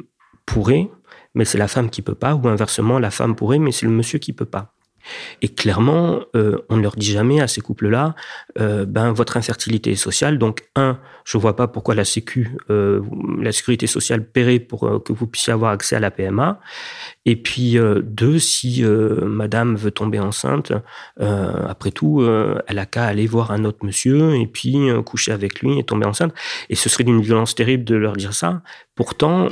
pourrait, 0.46 0.90
mais 1.34 1.44
c'est 1.44 1.58
la 1.58 1.68
femme 1.68 1.90
qui 1.90 2.02
peut 2.02 2.14
pas, 2.14 2.34
ou 2.34 2.46
inversement, 2.48 2.98
la 2.98 3.10
femme 3.10 3.34
pourrait, 3.34 3.58
mais 3.58 3.72
c'est 3.72 3.86
le 3.86 3.92
monsieur 3.92 4.18
qui 4.18 4.32
peut 4.32 4.44
pas. 4.44 4.74
Et 5.40 5.48
clairement, 5.48 6.20
euh, 6.36 6.58
on 6.68 6.76
ne 6.76 6.82
leur 6.82 6.96
dit 6.96 7.10
jamais 7.10 7.40
à 7.40 7.48
ces 7.48 7.60
couples-là, 7.60 8.14
euh, 8.60 8.84
ben 8.86 9.12
votre 9.12 9.36
infertilité 9.36 9.92
est 9.92 9.96
sociale. 9.96 10.38
Donc 10.38 10.62
un, 10.76 10.98
je 11.24 11.38
vois 11.38 11.56
pas 11.56 11.68
pourquoi 11.68 11.94
la 11.94 12.02
euh, 12.70 13.00
la 13.40 13.52
sécurité 13.52 13.86
sociale 13.86 14.24
paierait 14.24 14.58
pour 14.58 15.02
que 15.02 15.12
vous 15.12 15.26
puissiez 15.26 15.52
avoir 15.52 15.72
accès 15.72 15.96
à 15.96 16.00
la 16.00 16.10
PMA. 16.10 16.60
Et 17.24 17.36
puis 17.36 17.78
deux, 18.02 18.38
si 18.38 18.84
Madame 18.84 19.76
veut 19.76 19.90
tomber 19.90 20.18
enceinte, 20.18 20.72
après 21.18 21.90
tout, 21.92 22.24
elle 22.66 22.78
a 22.78 22.86
qu'à 22.86 23.04
aller 23.04 23.26
voir 23.26 23.52
un 23.52 23.64
autre 23.64 23.84
monsieur 23.84 24.34
et 24.34 24.46
puis 24.46 24.88
coucher 25.06 25.32
avec 25.32 25.60
lui 25.60 25.78
et 25.78 25.84
tomber 25.84 26.06
enceinte. 26.06 26.34
Et 26.68 26.74
ce 26.74 26.88
serait 26.88 27.04
d'une 27.04 27.22
violence 27.22 27.54
terrible 27.54 27.84
de 27.84 27.94
leur 27.94 28.16
dire 28.16 28.34
ça. 28.34 28.62
Pourtant, 28.94 29.48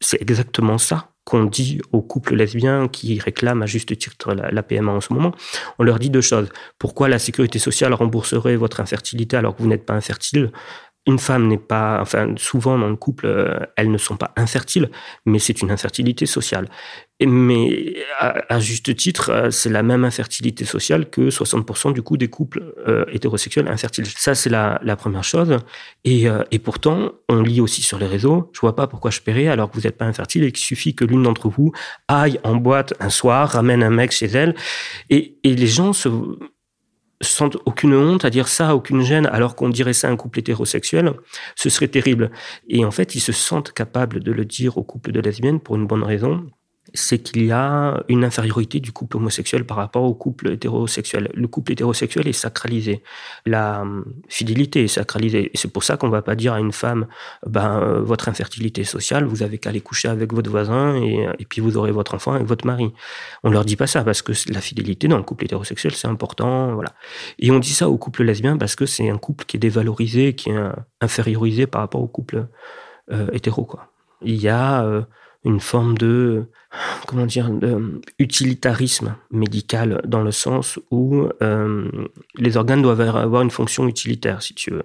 c'est 0.00 0.20
exactement 0.22 0.78
ça 0.78 1.11
qu'on 1.24 1.44
dit 1.44 1.80
aux 1.92 2.02
couples 2.02 2.34
lesbiens 2.34 2.88
qui 2.88 3.18
réclament 3.18 3.62
à 3.62 3.66
juste 3.66 3.96
titre 3.96 4.34
la, 4.34 4.62
PMA 4.62 4.92
en 4.92 5.00
ce 5.00 5.12
moment, 5.12 5.32
on 5.78 5.84
leur 5.84 5.98
dit 5.98 6.10
deux 6.10 6.20
choses. 6.20 6.48
Pourquoi 6.78 7.08
la 7.08 7.18
sécurité 7.18 7.58
sociale 7.58 7.94
rembourserait 7.94 8.56
votre 8.56 8.80
infertilité 8.80 9.36
alors 9.36 9.54
que 9.54 9.62
vous 9.62 9.68
n'êtes 9.68 9.86
pas 9.86 9.94
infertile? 9.94 10.50
Une 11.06 11.18
femme 11.18 11.48
n'est 11.48 11.58
pas, 11.58 11.98
enfin, 12.00 12.34
souvent 12.36 12.78
dans 12.78 12.88
le 12.88 12.96
couple, 12.96 13.26
euh, 13.26 13.58
elles 13.76 13.90
ne 13.90 13.98
sont 13.98 14.16
pas 14.16 14.32
infertiles, 14.36 14.88
mais 15.26 15.40
c'est 15.40 15.60
une 15.60 15.72
infertilité 15.72 16.26
sociale. 16.26 16.68
mais 17.24 17.96
à, 18.18 18.58
juste 18.60 18.96
titre, 18.96 19.30
euh, 19.30 19.50
c'est 19.50 19.70
la 19.70 19.82
même 19.82 20.04
infertilité 20.04 20.64
sociale 20.64 21.08
que 21.10 21.30
60% 21.30 21.92
du 21.92 22.02
coup 22.02 22.16
des 22.16 22.28
couples 22.28 22.74
euh, 22.86 23.04
hétérosexuels 23.12 23.68
infertiles. 23.68 24.06
Ça, 24.06 24.34
c'est 24.34 24.50
la, 24.50 24.78
première 24.96 25.24
chose. 25.24 25.56
Et, 26.04 26.28
pourtant, 26.60 27.12
on 27.28 27.42
lit 27.42 27.60
aussi 27.60 27.82
sur 27.82 27.98
les 27.98 28.06
réseaux, 28.06 28.50
je 28.52 28.60
vois 28.60 28.76
pas 28.76 28.86
pourquoi 28.86 29.10
je 29.10 29.20
paierais 29.20 29.48
alors 29.48 29.70
que 29.70 29.76
vous 29.76 29.82
n'êtes 29.82 29.96
pas 29.96 30.04
infertile 30.04 30.44
et 30.44 30.52
qu'il 30.52 30.64
suffit 30.64 30.94
que 30.94 31.04
l'une 31.04 31.22
d'entre 31.24 31.48
vous 31.48 31.72
aille 32.08 32.38
en 32.44 32.56
boîte 32.56 32.94
un 33.00 33.10
soir, 33.10 33.50
ramène 33.50 33.82
un 33.82 33.90
mec 33.90 34.12
chez 34.12 34.26
elle. 34.26 34.54
Et 35.10 35.38
les 35.44 35.66
gens 35.66 35.92
se, 35.92 36.08
sentent 37.22 37.56
aucune 37.66 37.94
honte 37.94 38.24
à 38.24 38.30
dire 38.30 38.48
ça, 38.48 38.74
aucune 38.74 39.02
gêne, 39.02 39.26
alors 39.26 39.56
qu'on 39.56 39.68
dirait 39.68 39.92
ça 39.92 40.08
à 40.08 40.10
un 40.10 40.16
couple 40.16 40.40
hétérosexuel, 40.40 41.14
ce 41.56 41.70
serait 41.70 41.88
terrible. 41.88 42.30
Et 42.68 42.84
en 42.84 42.90
fait, 42.90 43.14
ils 43.14 43.20
se 43.20 43.32
sentent 43.32 43.72
capables 43.72 44.20
de 44.20 44.32
le 44.32 44.44
dire 44.44 44.78
au 44.78 44.82
couple 44.82 45.12
de 45.12 45.20
lesbiennes 45.20 45.60
pour 45.60 45.76
une 45.76 45.86
bonne 45.86 46.02
raison, 46.02 46.46
c'est 46.94 47.18
qu'il 47.20 47.46
y 47.46 47.52
a 47.52 48.02
une 48.08 48.24
infériorité 48.24 48.80
du 48.80 48.92
couple 48.92 49.16
homosexuel 49.16 49.64
par 49.64 49.76
rapport 49.76 50.02
au 50.02 50.14
couple 50.14 50.50
hétérosexuel. 50.50 51.30
Le 51.32 51.48
couple 51.48 51.72
hétérosexuel 51.72 52.28
est 52.28 52.32
sacralisé. 52.32 53.02
La 53.46 53.82
hum, 53.82 54.04
fidélité 54.28 54.84
est 54.84 54.88
sacralisée. 54.88 55.50
Et 55.54 55.56
c'est 55.56 55.72
pour 55.72 55.84
ça 55.84 55.96
qu'on 55.96 56.08
ne 56.08 56.12
va 56.12 56.22
pas 56.22 56.34
dire 56.34 56.52
à 56.52 56.60
une 56.60 56.72
femme, 56.72 57.06
ben, 57.46 57.80
euh, 57.80 58.00
votre 58.00 58.28
infertilité 58.28 58.84
sociale, 58.84 59.24
vous 59.24 59.42
avez 59.42 59.58
qu'à 59.58 59.70
aller 59.70 59.80
coucher 59.80 60.08
avec 60.08 60.34
votre 60.34 60.50
voisin 60.50 60.96
et, 60.96 61.28
et, 61.38 61.44
puis 61.46 61.60
vous 61.60 61.76
aurez 61.76 61.92
votre 61.92 62.14
enfant 62.14 62.32
avec 62.32 62.46
votre 62.46 62.66
mari. 62.66 62.92
On 63.42 63.48
ne 63.48 63.54
leur 63.54 63.64
dit 63.64 63.76
pas 63.76 63.86
ça 63.86 64.04
parce 64.04 64.20
que 64.20 64.32
la 64.52 64.60
fidélité 64.60 65.08
dans 65.08 65.16
le 65.18 65.22
couple 65.22 65.44
hétérosexuel, 65.44 65.94
c'est 65.94 66.08
important. 66.08 66.74
Voilà. 66.74 66.92
Et 67.38 67.50
on 67.50 67.58
dit 67.58 67.72
ça 67.72 67.88
au 67.88 67.96
couple 67.96 68.24
lesbien 68.24 68.58
parce 68.58 68.76
que 68.76 68.86
c'est 68.86 69.08
un 69.08 69.18
couple 69.18 69.44
qui 69.46 69.56
est 69.56 69.60
dévalorisé, 69.60 70.34
qui 70.34 70.50
est 70.50 70.60
infériorisé 71.00 71.66
par 71.66 71.80
rapport 71.80 72.02
au 72.02 72.08
couple 72.08 72.48
euh, 73.12 73.28
hétéro. 73.32 73.64
Quoi. 73.64 73.88
Il 74.20 74.36
y 74.36 74.48
a... 74.48 74.84
Euh, 74.84 75.02
une 75.44 75.60
forme 75.60 75.96
de 75.98 76.46
comment 77.06 77.26
dire 77.26 77.50
de 77.50 78.00
utilitarisme 78.18 79.16
médical 79.30 80.00
dans 80.06 80.22
le 80.22 80.30
sens 80.30 80.78
où 80.90 81.28
euh, 81.42 81.90
les 82.36 82.56
organes 82.56 82.80
doivent 82.80 83.00
avoir 83.00 83.42
une 83.42 83.50
fonction 83.50 83.86
utilitaire 83.88 84.42
si 84.42 84.54
tu 84.54 84.70
veux. 84.70 84.84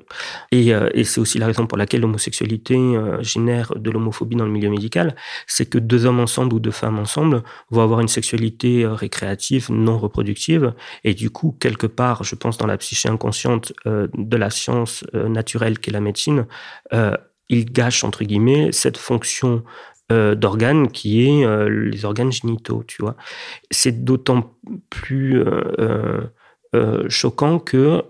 Et, 0.51 0.73
euh, 0.73 0.89
c'est 1.03 1.21
aussi 1.21 1.37
la 1.37 1.45
raison 1.45 1.65
pour 1.67 1.77
laquelle 1.77 2.01
l'homosexualité 2.01 2.75
euh, 2.75 3.21
génère 3.23 3.73
de 3.75 3.89
l'homophobie 3.91 4.35
dans 4.35 4.45
le 4.45 4.51
milieu 4.51 4.69
médical. 4.69 5.15
C'est 5.45 5.69
que 5.69 5.77
deux 5.77 6.05
hommes 6.05 6.19
ensemble 6.19 6.53
ou 6.55 6.59
deux 6.59 6.71
femmes 6.71 6.99
ensemble 6.99 7.43
vont 7.69 7.81
avoir 7.81 8.01
une 8.01 8.09
sexualité 8.09 8.85
récréative 8.85 9.71
non 9.71 9.97
reproductive. 9.97 10.73
Et 11.03 11.13
du 11.13 11.29
coup 11.29 11.55
quelque 11.59 11.87
part 11.87 12.23
je 12.23 12.35
pense 12.35 12.57
dans 12.57 12.67
la 12.67 12.77
psyché 12.77 13.07
inconsciente 13.09 13.73
de 13.85 14.37
la 14.37 14.49
science 14.49 15.05
naturelle 15.13 15.79
qu'est 15.79 15.91
la 15.91 16.01
médecine 16.01 16.45
il 17.49 17.65
gâche 17.71 18.03
entre 18.03 18.23
guillemets 18.23 18.71
cette 18.71 18.97
fonction 18.97 19.63
euh, 20.09 20.35
d'organes 20.35 20.89
qui 20.89 21.27
est 21.27 21.45
euh, 21.45 21.67
les 21.67 22.05
organes 22.05 22.31
génitaux, 22.31 22.81
tu 22.87 23.01
vois. 23.01 23.17
C'est 23.71 24.05
d'autant 24.05 24.53
plus 24.89 25.43
euh, 25.43 26.29
choquant 27.09 27.59
que 27.59 28.03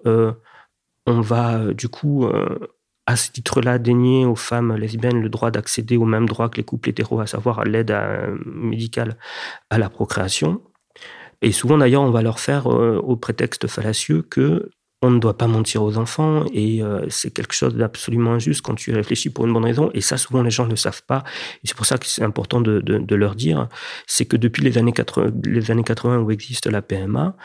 on 1.08 1.22
va 1.22 1.74
du 1.74 1.90
coup 1.90 2.30
à 3.06 3.16
ce 3.16 3.32
titre-là 3.32 3.80
dénier 3.80 4.26
aux 4.26 4.36
femmes 4.36 4.76
lesbiennes 4.76 5.22
le 5.22 5.30
droit 5.30 5.50
d'accéder 5.50 5.98
au 5.98 6.06
même 6.06 6.28
droit 6.28 6.50
que 6.50 6.58
les 6.58 6.64
couples 6.64 6.90
hétéros, 6.90 7.20
à 7.20 7.28
savoir 7.28 7.60
à 7.60 7.64
l'aide 7.64 7.96
médicale 8.46 9.18
à 9.70 9.78
la 9.80 9.90
procréation. 9.90 10.62
Et 11.42 11.52
souvent 11.52 11.78
d'ailleurs, 11.78 12.02
on 12.04 12.12
va 12.12 12.22
leur 12.22 12.40
faire 12.40 12.68
au 12.68 13.16
prétexte 13.16 13.68
fallacieux 13.68 14.22
que 14.22 14.70
on 15.02 15.12
ne 15.12 15.20
doit 15.20 15.38
pas 15.38 15.48
mentir 15.48 15.84
aux 15.84 15.98
enfants 15.98 16.46
et 16.54 16.82
euh, 16.82 17.06
c'est 17.10 17.30
quelque 17.30 17.54
chose 17.54 17.76
d'absolument 17.76 18.34
injuste 18.34 18.62
quand 18.62 18.74
tu 18.74 18.92
réfléchis 18.92 19.30
pour 19.30 19.46
une 19.46 19.54
bonne 19.54 19.66
raison. 19.66 19.92
Et 19.94 20.02
ça, 20.02 20.18
souvent, 20.18 20.42
les 20.42 20.50
gens 20.50 20.66
ne 20.66 20.72
le 20.72 20.76
savent 20.76 21.04
pas. 21.04 21.24
Et 21.64 21.68
c'est 21.68 21.78
pour 21.78 21.86
ça 21.86 21.98
que 21.98 22.08
c'est 22.08 22.24
important 22.24 22.62
de, 22.62 23.16
leur 23.16 23.36
dire. 23.36 23.70
C'est 24.08 24.26
que 24.26 24.38
depuis 24.38 24.64
les 24.64 24.78
années 24.78 24.94
80, 24.94 25.32
les 25.46 25.70
années 25.70 25.84
80 25.84 26.20
où 26.20 26.32
existe 26.32 26.66
la 26.66 26.82
PMA, 26.82 27.36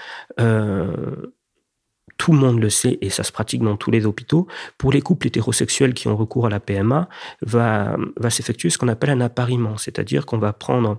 euh, 0.40 1.32
tout 2.16 2.32
le 2.32 2.38
monde 2.38 2.60
le 2.60 2.70
sait 2.70 2.98
et 3.00 3.10
ça 3.10 3.22
se 3.22 3.32
pratique 3.32 3.62
dans 3.62 3.76
tous 3.76 3.90
les 3.90 4.06
hôpitaux. 4.06 4.46
Pour 4.78 4.90
les 4.92 5.02
couples 5.02 5.26
hétérosexuels 5.26 5.92
qui 5.92 6.08
ont 6.08 6.16
recours 6.16 6.46
à 6.46 6.50
la 6.50 6.60
PMA, 6.60 7.08
va, 7.42 7.96
va 8.16 8.30
s'effectuer 8.30 8.70
ce 8.70 8.78
qu'on 8.78 8.88
appelle 8.88 9.10
un 9.10 9.20
appariement, 9.20 9.76
c'est-à-dire 9.76 10.24
qu'on 10.24 10.38
va 10.38 10.52
prendre 10.54 10.98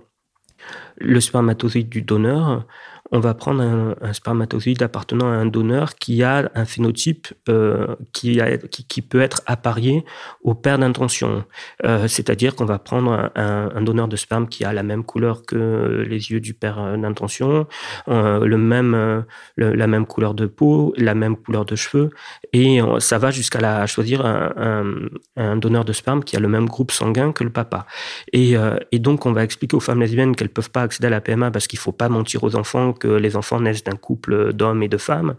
le 0.96 1.20
spermatozoïde 1.20 1.88
du 1.88 2.02
donneur, 2.02 2.66
on 3.10 3.20
va 3.20 3.34
prendre 3.34 3.62
un, 3.62 4.12
spermatozoïde 4.12 4.82
appartenant 4.82 5.26
à 5.26 5.34
un 5.34 5.46
donneur 5.46 5.94
qui 5.96 6.22
a 6.22 6.50
un 6.54 6.64
phénotype 6.64 7.28
euh, 7.48 7.94
qui, 8.12 8.40
qui, 8.88 9.02
peut 9.02 9.20
être 9.20 9.42
apparié 9.46 10.04
au 10.42 10.54
père 10.54 10.78
d'intention. 10.78 11.44
Euh, 11.84 12.08
c'est-à-dire 12.08 12.54
qu'on 12.56 12.64
va 12.64 12.78
prendre 12.78 13.30
un, 13.34 13.82
donneur 13.82 14.08
de 14.08 14.16
sperme 14.16 14.48
qui 14.48 14.64
a 14.64 14.72
la 14.72 14.82
même 14.82 15.04
couleur 15.04 15.44
que 15.44 16.04
les 16.08 16.30
yeux 16.30 16.40
du 16.40 16.54
père 16.54 16.96
d'intention, 16.96 17.66
euh, 18.08 18.44
le 18.44 18.56
même, 18.56 19.24
la 19.56 19.86
même 19.86 20.06
couleur 20.06 20.34
de 20.34 20.46
peau, 20.46 20.94
la 20.96 21.14
même 21.14 21.36
couleur 21.36 21.64
de 21.64 21.76
cheveux, 21.76 22.10
et 22.52 22.80
ça 22.98 23.18
va 23.18 23.30
jusqu'à 23.30 23.86
choisir 23.86 24.24
un, 24.24 25.56
donneur 25.56 25.84
de 25.84 25.92
sperme 25.92 26.24
qui 26.24 26.36
a 26.36 26.40
le 26.40 26.48
même 26.48 26.66
groupe 26.66 26.90
sanguin 26.90 27.32
que 27.32 27.44
le 27.44 27.50
papa. 27.50 27.86
Et, 28.32 28.54
et 28.92 28.98
donc 28.98 29.26
on 29.26 29.32
va 29.32 29.44
expliquer 29.44 29.76
aux 29.76 29.80
femmes 29.80 30.00
lesbiennes 30.00 30.34
qu'elles 30.34 30.48
peuvent 30.48 30.70
pas 30.70 30.82
accéder 30.82 31.08
à 31.08 31.10
la 31.10 31.20
PMA 31.20 31.50
parce 31.50 31.66
qu'il 31.66 31.78
faut 31.78 31.92
pas 31.92 32.08
mentir 32.08 32.42
aux 32.44 32.56
enfants 32.56 32.93
que 32.94 33.08
les 33.08 33.36
enfants 33.36 33.60
naissent 33.60 33.84
d'un 33.84 33.96
couple 33.96 34.52
d'hommes 34.52 34.82
et 34.82 34.88
de 34.88 34.96
femmes, 34.96 35.34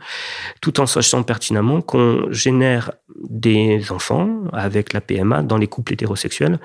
tout 0.62 0.80
en 0.80 0.86
sachant 0.86 1.24
pertinemment 1.24 1.82
qu'on 1.82 2.32
génère 2.32 2.92
des 3.24 3.92
enfants 3.92 4.44
avec 4.54 4.94
la 4.94 5.02
PMA 5.02 5.42
dans 5.42 5.58
les 5.58 5.68
couples 5.68 5.94
hétérosexuels 5.94 6.60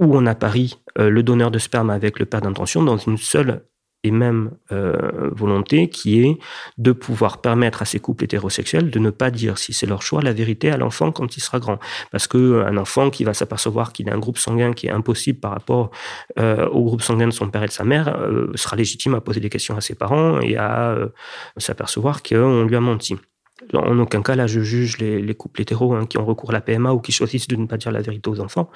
où 0.00 0.16
on 0.16 0.26
apparie 0.26 0.80
euh, 0.98 1.08
le 1.08 1.22
donneur 1.22 1.50
de 1.50 1.58
sperme 1.58 1.90
avec 1.90 2.18
le 2.18 2.26
père 2.26 2.40
d'intention 2.40 2.82
dans 2.82 2.96
une 2.96 3.18
seule 3.18 3.62
et 4.04 4.10
même 4.10 4.50
euh, 4.72 5.30
volonté 5.32 5.88
qui 5.88 6.20
est 6.20 6.38
de 6.78 6.92
pouvoir 6.92 7.40
permettre 7.40 7.82
à 7.82 7.84
ces 7.84 8.00
couples 8.00 8.24
hétérosexuels 8.24 8.90
de 8.90 8.98
ne 8.98 9.10
pas 9.10 9.30
dire, 9.30 9.58
si 9.58 9.72
c'est 9.72 9.86
leur 9.86 10.02
choix, 10.02 10.22
la 10.22 10.32
vérité 10.32 10.70
à 10.70 10.76
l'enfant 10.76 11.12
quand 11.12 11.36
il 11.36 11.40
sera 11.40 11.58
grand. 11.60 11.78
Parce 12.10 12.26
que 12.26 12.38
euh, 12.38 12.76
enfant 12.76 13.10
qui 13.10 13.22
va 13.24 13.34
s'apercevoir 13.34 13.92
qu'il 13.92 14.08
a 14.10 14.14
un 14.14 14.18
groupe 14.18 14.38
sanguin 14.38 14.72
qui 14.72 14.86
est 14.88 14.90
impossible 14.90 15.38
par 15.38 15.52
rapport 15.52 15.90
euh, 16.38 16.66
au 16.68 16.82
groupe 16.84 17.02
sanguin 17.02 17.28
de 17.28 17.32
son 17.32 17.48
père 17.48 17.62
et 17.62 17.68
de 17.68 17.72
sa 17.72 17.84
mère 17.84 18.16
sera 18.54 18.76
légitime 18.76 19.14
à 19.14 19.20
poser 19.20 19.40
des 19.40 19.50
questions 19.50 19.76
à 19.76 19.80
ses 19.80 19.94
parents 19.94 20.40
et 20.40 20.56
à 20.56 20.96
s'apercevoir 21.56 22.22
qu'on 22.22 22.64
lui 22.64 22.74
a 22.74 22.80
menti. 22.80 23.16
En 23.74 23.98
aucun 23.98 24.22
cas, 24.22 24.34
là, 24.34 24.46
je 24.46 24.60
juge 24.60 24.98
les, 24.98 25.34
couples 25.34 25.62
hétéros 25.62 25.94
hein, 25.94 26.06
qui 26.06 26.18
ont 26.18 26.24
recours 26.24 26.50
à 26.50 26.52
la 26.52 26.60
PMA 26.60 26.92
ou 26.92 27.00
qui 27.00 27.12
choisissent 27.12 27.48
de 27.48 27.56
ne 27.56 27.66
pas 27.66 27.76
dire 27.76 27.92
la 27.92 28.02
vérité 28.02 28.28
aux 28.28 28.40
enfants. 28.40 28.70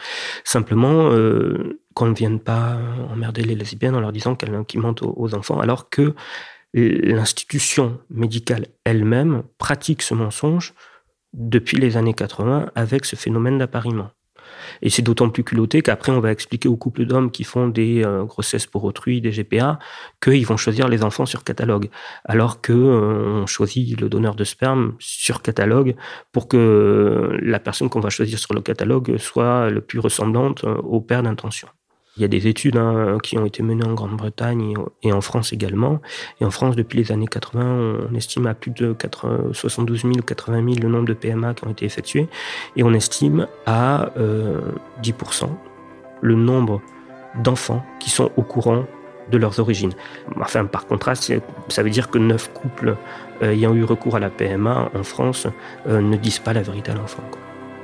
Simplement, 0.44 1.10
euh, 1.10 1.80
qu'on 1.94 2.06
ne 2.06 2.14
vienne 2.14 2.40
pas 2.40 2.78
emmerder 3.10 3.42
les 3.42 3.54
lesbiennes 3.54 3.94
en 3.94 4.00
leur 4.00 4.12
disant 4.12 4.34
qu'elles 4.34 4.52
mentent 4.74 5.02
aux, 5.02 5.14
aux 5.16 5.34
enfants, 5.34 5.60
alors 5.60 5.90
que 5.90 6.14
l'institution 6.74 7.98
médicale 8.10 8.66
elle-même 8.84 9.44
pratique 9.56 10.02
ce 10.02 10.12
mensonge 10.12 10.74
depuis 11.32 11.78
les 11.78 11.96
années 11.96 12.14
80 12.14 12.70
avec 12.74 13.04
ce 13.04 13.16
phénomène 13.16 13.58
d'appariement. 13.58 14.10
Et 14.82 14.90
c'est 14.90 15.02
d'autant 15.02 15.30
plus 15.30 15.44
culotté 15.44 15.82
qu'après, 15.82 16.12
on 16.12 16.20
va 16.20 16.32
expliquer 16.32 16.68
aux 16.68 16.76
couples 16.76 17.04
d'hommes 17.04 17.30
qui 17.30 17.44
font 17.44 17.68
des 17.68 18.04
euh, 18.04 18.24
grossesses 18.24 18.66
pour 18.66 18.84
autrui, 18.84 19.20
des 19.20 19.30
GPA, 19.30 19.78
qu'ils 20.22 20.46
vont 20.46 20.56
choisir 20.56 20.88
les 20.88 21.02
enfants 21.02 21.26
sur 21.26 21.44
catalogue. 21.44 21.88
Alors 22.24 22.60
que 22.60 22.72
euh, 22.72 23.42
on 23.42 23.46
choisit 23.46 24.00
le 24.00 24.08
donneur 24.08 24.34
de 24.34 24.44
sperme 24.44 24.94
sur 24.98 25.42
catalogue 25.42 25.96
pour 26.32 26.48
que 26.48 27.38
la 27.42 27.58
personne 27.58 27.88
qu'on 27.88 28.00
va 28.00 28.10
choisir 28.10 28.38
sur 28.38 28.54
le 28.54 28.60
catalogue 28.60 29.16
soit 29.18 29.70
le 29.70 29.80
plus 29.80 29.98
ressemblante 29.98 30.64
euh, 30.64 30.76
au 30.76 31.00
père 31.00 31.22
d'intention. 31.22 31.68
Il 32.16 32.22
y 32.22 32.24
a 32.24 32.28
des 32.28 32.46
études 32.46 32.76
hein, 32.76 33.18
qui 33.22 33.36
ont 33.36 33.44
été 33.44 33.62
menées 33.62 33.84
en 33.84 33.94
Grande-Bretagne 33.94 34.74
et 35.02 35.12
en 35.12 35.20
France 35.20 35.52
également. 35.52 36.00
Et 36.40 36.44
en 36.44 36.50
France, 36.50 36.76
depuis 36.76 36.98
les 36.98 37.12
années 37.12 37.26
80, 37.26 38.06
on 38.10 38.14
estime 38.14 38.46
à 38.46 38.54
plus 38.54 38.70
de 38.70 38.96
72 39.52 40.02
000 40.02 40.12
ou 40.14 40.22
80 40.22 40.64
000 40.64 40.82
le 40.82 40.88
nombre 40.88 41.06
de 41.06 41.14
PMA 41.14 41.54
qui 41.54 41.66
ont 41.66 41.70
été 41.70 41.84
effectués. 41.84 42.28
Et 42.76 42.82
on 42.82 42.92
estime 42.94 43.46
à 43.66 44.10
10% 44.16 44.16
euh, 44.16 45.46
le 46.22 46.34
nombre 46.34 46.80
d'enfants 47.42 47.84
qui 48.00 48.10
sont 48.10 48.30
au 48.36 48.42
courant 48.42 48.86
de 49.30 49.38
leurs 49.38 49.58
origines. 49.58 49.92
Enfin, 50.40 50.64
par 50.64 50.86
contraste, 50.86 51.32
ça 51.68 51.82
veut 51.82 51.90
dire 51.90 52.10
que 52.10 52.18
neuf 52.18 52.50
couples 52.52 52.96
euh, 53.42 53.52
ayant 53.52 53.74
eu 53.74 53.84
recours 53.84 54.16
à 54.16 54.20
la 54.20 54.30
PMA 54.30 54.90
en 54.94 55.02
France 55.02 55.46
euh, 55.88 56.00
ne 56.00 56.16
disent 56.16 56.38
pas 56.38 56.52
la 56.52 56.62
vérité 56.62 56.92
à 56.92 56.94
l'enfant. 56.94 57.22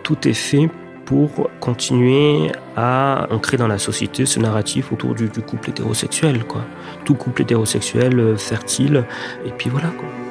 Tout 0.02 0.28
est 0.28 0.34
fait 0.34 0.70
pour 1.04 1.50
continuer 1.60 2.50
à 2.76 3.26
ancrer 3.30 3.56
dans 3.56 3.68
la 3.68 3.78
société 3.78 4.26
ce 4.26 4.38
narratif 4.40 4.92
autour 4.92 5.14
du, 5.14 5.28
couple 5.28 5.70
hétérosexuel. 5.70 6.44
Quoi. 6.44 6.62
Tout 7.04 7.14
couple 7.14 7.42
hétérosexuel 7.42 8.18
euh, 8.18 8.36
fertile, 8.36 9.04
et 9.44 9.50
puis 9.50 9.70
voilà. 9.70 9.88
Quoi. 9.88 10.21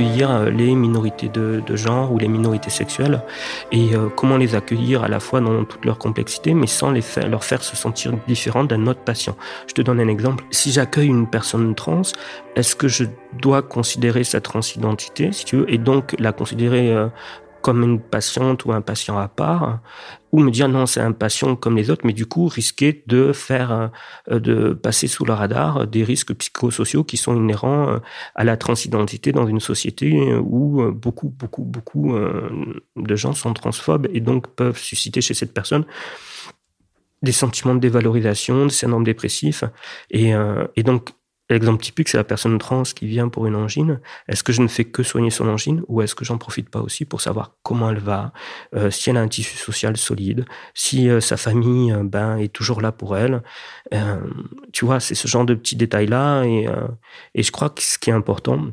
Euh, 0.00 0.50
les 0.50 0.74
minorités 0.74 1.28
de, 1.28 1.62
genre 1.74 2.12
ou 2.12 2.18
les 2.18 2.28
minorités 2.28 2.70
sexuelles 2.70 3.22
et 3.72 3.94
euh, 3.94 4.08
comment 4.14 4.36
les 4.36 4.54
accueillir 4.54 5.02
à 5.04 5.08
la 5.08 5.20
fois 5.20 5.40
dans 5.40 5.64
toute 5.64 5.84
leur 5.84 5.98
complexité 5.98 6.54
mais 6.54 6.66
sans 6.66 6.90
les 6.90 7.00
faire, 7.00 7.28
leur 7.28 7.44
faire 7.44 7.62
se 7.62 7.76
sentir 7.76 8.12
différents 8.26 8.64
d'un 8.64 8.86
autre 8.86 9.00
patient. 9.00 9.36
Je 9.66 9.74
te 9.74 9.82
donne 9.82 10.00
un 10.00 10.08
exemple. 10.08 10.44
Si 10.50 10.72
j'accueille 10.72 11.08
une 11.08 11.26
personne 11.26 11.74
trans, 11.74 12.02
est-ce 12.56 12.76
que 12.76 12.88
je 12.88 13.04
dois 13.34 13.62
considérer 13.62 14.24
sa 14.24 14.40
transidentité, 14.40 15.32
si 15.32 15.44
tu 15.44 15.56
veux, 15.56 15.72
et 15.72 15.78
donc 15.78 16.14
la 16.18 16.32
considérer 16.32 16.92
euh, 16.92 17.08
comme 17.62 17.82
une 17.82 18.00
patiente 18.00 18.64
ou 18.64 18.72
un 18.72 18.80
patient 18.80 19.18
à 19.18 19.28
part, 19.28 19.80
ou 20.32 20.40
me 20.40 20.50
dire 20.50 20.68
non, 20.68 20.86
c'est 20.86 21.00
un 21.00 21.12
patient 21.12 21.56
comme 21.56 21.76
les 21.76 21.90
autres, 21.90 22.06
mais 22.06 22.12
du 22.12 22.26
coup 22.26 22.46
risquer 22.46 23.02
de 23.06 23.32
faire, 23.32 23.90
euh, 24.30 24.38
de 24.38 24.74
passer 24.74 25.06
sous 25.06 25.24
le 25.24 25.32
radar 25.32 25.86
des 25.86 26.04
risques 26.04 26.34
psychosociaux 26.34 27.04
qui 27.04 27.16
sont 27.16 27.34
inhérents 27.34 27.88
euh, 27.88 27.98
à 28.34 28.44
la 28.44 28.56
transidentité 28.56 29.32
dans 29.32 29.46
une 29.46 29.60
société 29.60 30.34
où 30.34 30.82
euh, 30.82 30.90
beaucoup, 30.90 31.30
beaucoup, 31.30 31.64
beaucoup 31.64 32.14
de 32.96 33.16
gens 33.16 33.32
sont 33.32 33.54
transphobes 33.54 34.08
et 34.12 34.20
donc 34.20 34.48
peuvent 34.48 34.78
susciter 34.78 35.20
chez 35.20 35.34
cette 35.34 35.54
personne 35.54 35.84
des 37.22 37.32
sentiments 37.32 37.74
de 37.74 37.80
dévalorisation, 37.80 38.66
des 38.66 38.72
syndromes 38.72 39.04
dépressifs. 39.04 39.64
Et, 40.10 40.32
et 40.76 40.82
donc, 40.84 41.10
L'exemple 41.50 41.82
typique, 41.82 42.08
c'est 42.08 42.18
la 42.18 42.24
personne 42.24 42.58
trans 42.58 42.82
qui 42.82 43.06
vient 43.06 43.28
pour 43.28 43.46
une 43.46 43.54
angine. 43.54 44.00
Est-ce 44.28 44.42
que 44.42 44.52
je 44.52 44.60
ne 44.60 44.68
fais 44.68 44.84
que 44.84 45.02
soigner 45.02 45.30
son 45.30 45.48
angine 45.48 45.82
ou 45.88 46.02
est-ce 46.02 46.14
que 46.14 46.24
j'en 46.24 46.38
profite 46.38 46.68
pas 46.68 46.80
aussi 46.80 47.04
pour 47.04 47.20
savoir 47.20 47.56
comment 47.62 47.90
elle 47.90 47.98
va, 47.98 48.32
euh, 48.74 48.90
si 48.90 49.10
elle 49.10 49.16
a 49.16 49.20
un 49.20 49.28
tissu 49.28 49.56
social 49.56 49.96
solide, 49.96 50.44
si 50.74 51.08
euh, 51.08 51.20
sa 51.20 51.36
famille 51.36 51.92
euh, 51.92 52.02
ben, 52.04 52.36
est 52.36 52.52
toujours 52.52 52.80
là 52.80 52.92
pour 52.92 53.16
elle? 53.16 53.42
tu 54.72 54.84
vois, 54.84 55.00
c'est 55.00 55.14
ce 55.14 55.26
genre 55.26 55.46
de 55.46 55.54
petits 55.54 55.76
détails-là. 55.76 56.44
Et, 56.44 56.68
et 57.34 57.42
je 57.42 57.50
crois 57.50 57.70
que 57.70 57.80
ce 57.80 57.98
qui 57.98 58.10
est 58.10 58.12
important, 58.12 58.66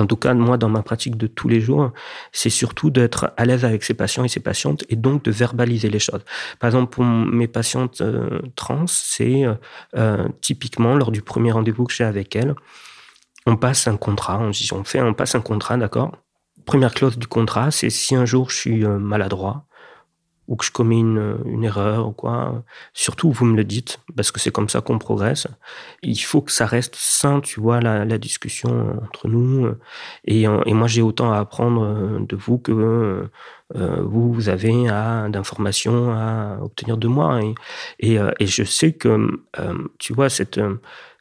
en 0.00 0.06
tout 0.06 0.16
cas, 0.16 0.34
moi, 0.34 0.56
dans 0.56 0.68
ma 0.68 0.82
pratique 0.82 1.16
de 1.16 1.26
tous 1.26 1.48
les 1.48 1.60
jours, 1.60 1.92
c'est 2.32 2.50
surtout 2.50 2.90
d'être 2.90 3.32
à 3.36 3.44
l'aise 3.44 3.64
avec 3.64 3.84
ses 3.84 3.94
patients 3.94 4.24
et 4.24 4.28
ses 4.28 4.40
patientes 4.40 4.84
et 4.88 4.96
donc 4.96 5.24
de 5.24 5.30
verbaliser 5.30 5.88
les 5.88 5.98
choses. 5.98 6.22
Par 6.58 6.68
exemple, 6.68 6.92
pour 6.92 7.04
mes 7.04 7.48
patientes 7.48 8.00
euh, 8.00 8.40
trans, 8.56 8.86
c'est 8.86 9.44
euh, 9.44 9.54
euh, 9.96 10.28
typiquement 10.40 10.96
lors 10.96 11.10
du 11.10 11.22
premier 11.22 11.52
rendez-vous 11.52 11.84
que 11.84 11.92
j'ai 11.92 12.04
avec 12.04 12.34
elles, 12.34 12.54
on 13.46 13.56
passe 13.56 13.86
un 13.86 13.96
contrat, 13.96 14.38
on, 14.40 14.50
on 14.72 14.84
fait, 14.84 15.00
on 15.00 15.14
passe 15.14 15.34
un 15.34 15.40
contrat, 15.40 15.76
d'accord? 15.76 16.16
Première 16.64 16.94
clause 16.94 17.18
du 17.18 17.26
contrat, 17.26 17.70
c'est 17.70 17.90
si 17.90 18.14
un 18.14 18.24
jour 18.24 18.50
je 18.50 18.56
suis 18.56 18.84
maladroit, 18.84 19.66
ou 20.48 20.56
que 20.56 20.64
je 20.64 20.70
commets 20.70 21.00
une, 21.00 21.64
erreur 21.64 22.08
ou 22.08 22.12
quoi, 22.12 22.62
surtout 22.92 23.30
vous 23.30 23.46
me 23.46 23.56
le 23.56 23.64
dites, 23.64 24.00
parce 24.16 24.30
que 24.30 24.40
c'est 24.40 24.50
comme 24.50 24.68
ça 24.68 24.80
qu'on 24.80 24.98
progresse. 24.98 25.46
Il 26.02 26.16
faut 26.16 26.42
que 26.42 26.52
ça 26.52 26.66
reste 26.66 26.96
sain, 26.96 27.40
tu 27.40 27.60
vois, 27.60 27.80
la, 27.80 28.18
discussion 28.18 28.98
entre 29.02 29.28
nous. 29.28 29.74
Et, 30.24 30.42
et 30.42 30.74
moi, 30.74 30.86
j'ai 30.86 31.02
autant 31.02 31.32
à 31.32 31.38
apprendre 31.38 32.20
de 32.20 32.36
vous 32.36 32.58
que 32.58 33.28
euh, 33.76 34.02
vous, 34.02 34.32
vous 34.32 34.48
avez 34.48 34.72
d'informations 35.28 36.12
à 36.12 36.58
obtenir 36.62 36.96
de 36.96 37.08
moi. 37.08 37.40
Et, 37.98 38.18
euh, 38.18 38.30
je 38.40 38.64
sais 38.64 38.92
que, 38.92 39.28
euh, 39.58 39.74
tu 39.98 40.12
vois, 40.12 40.28
cette 40.28 40.60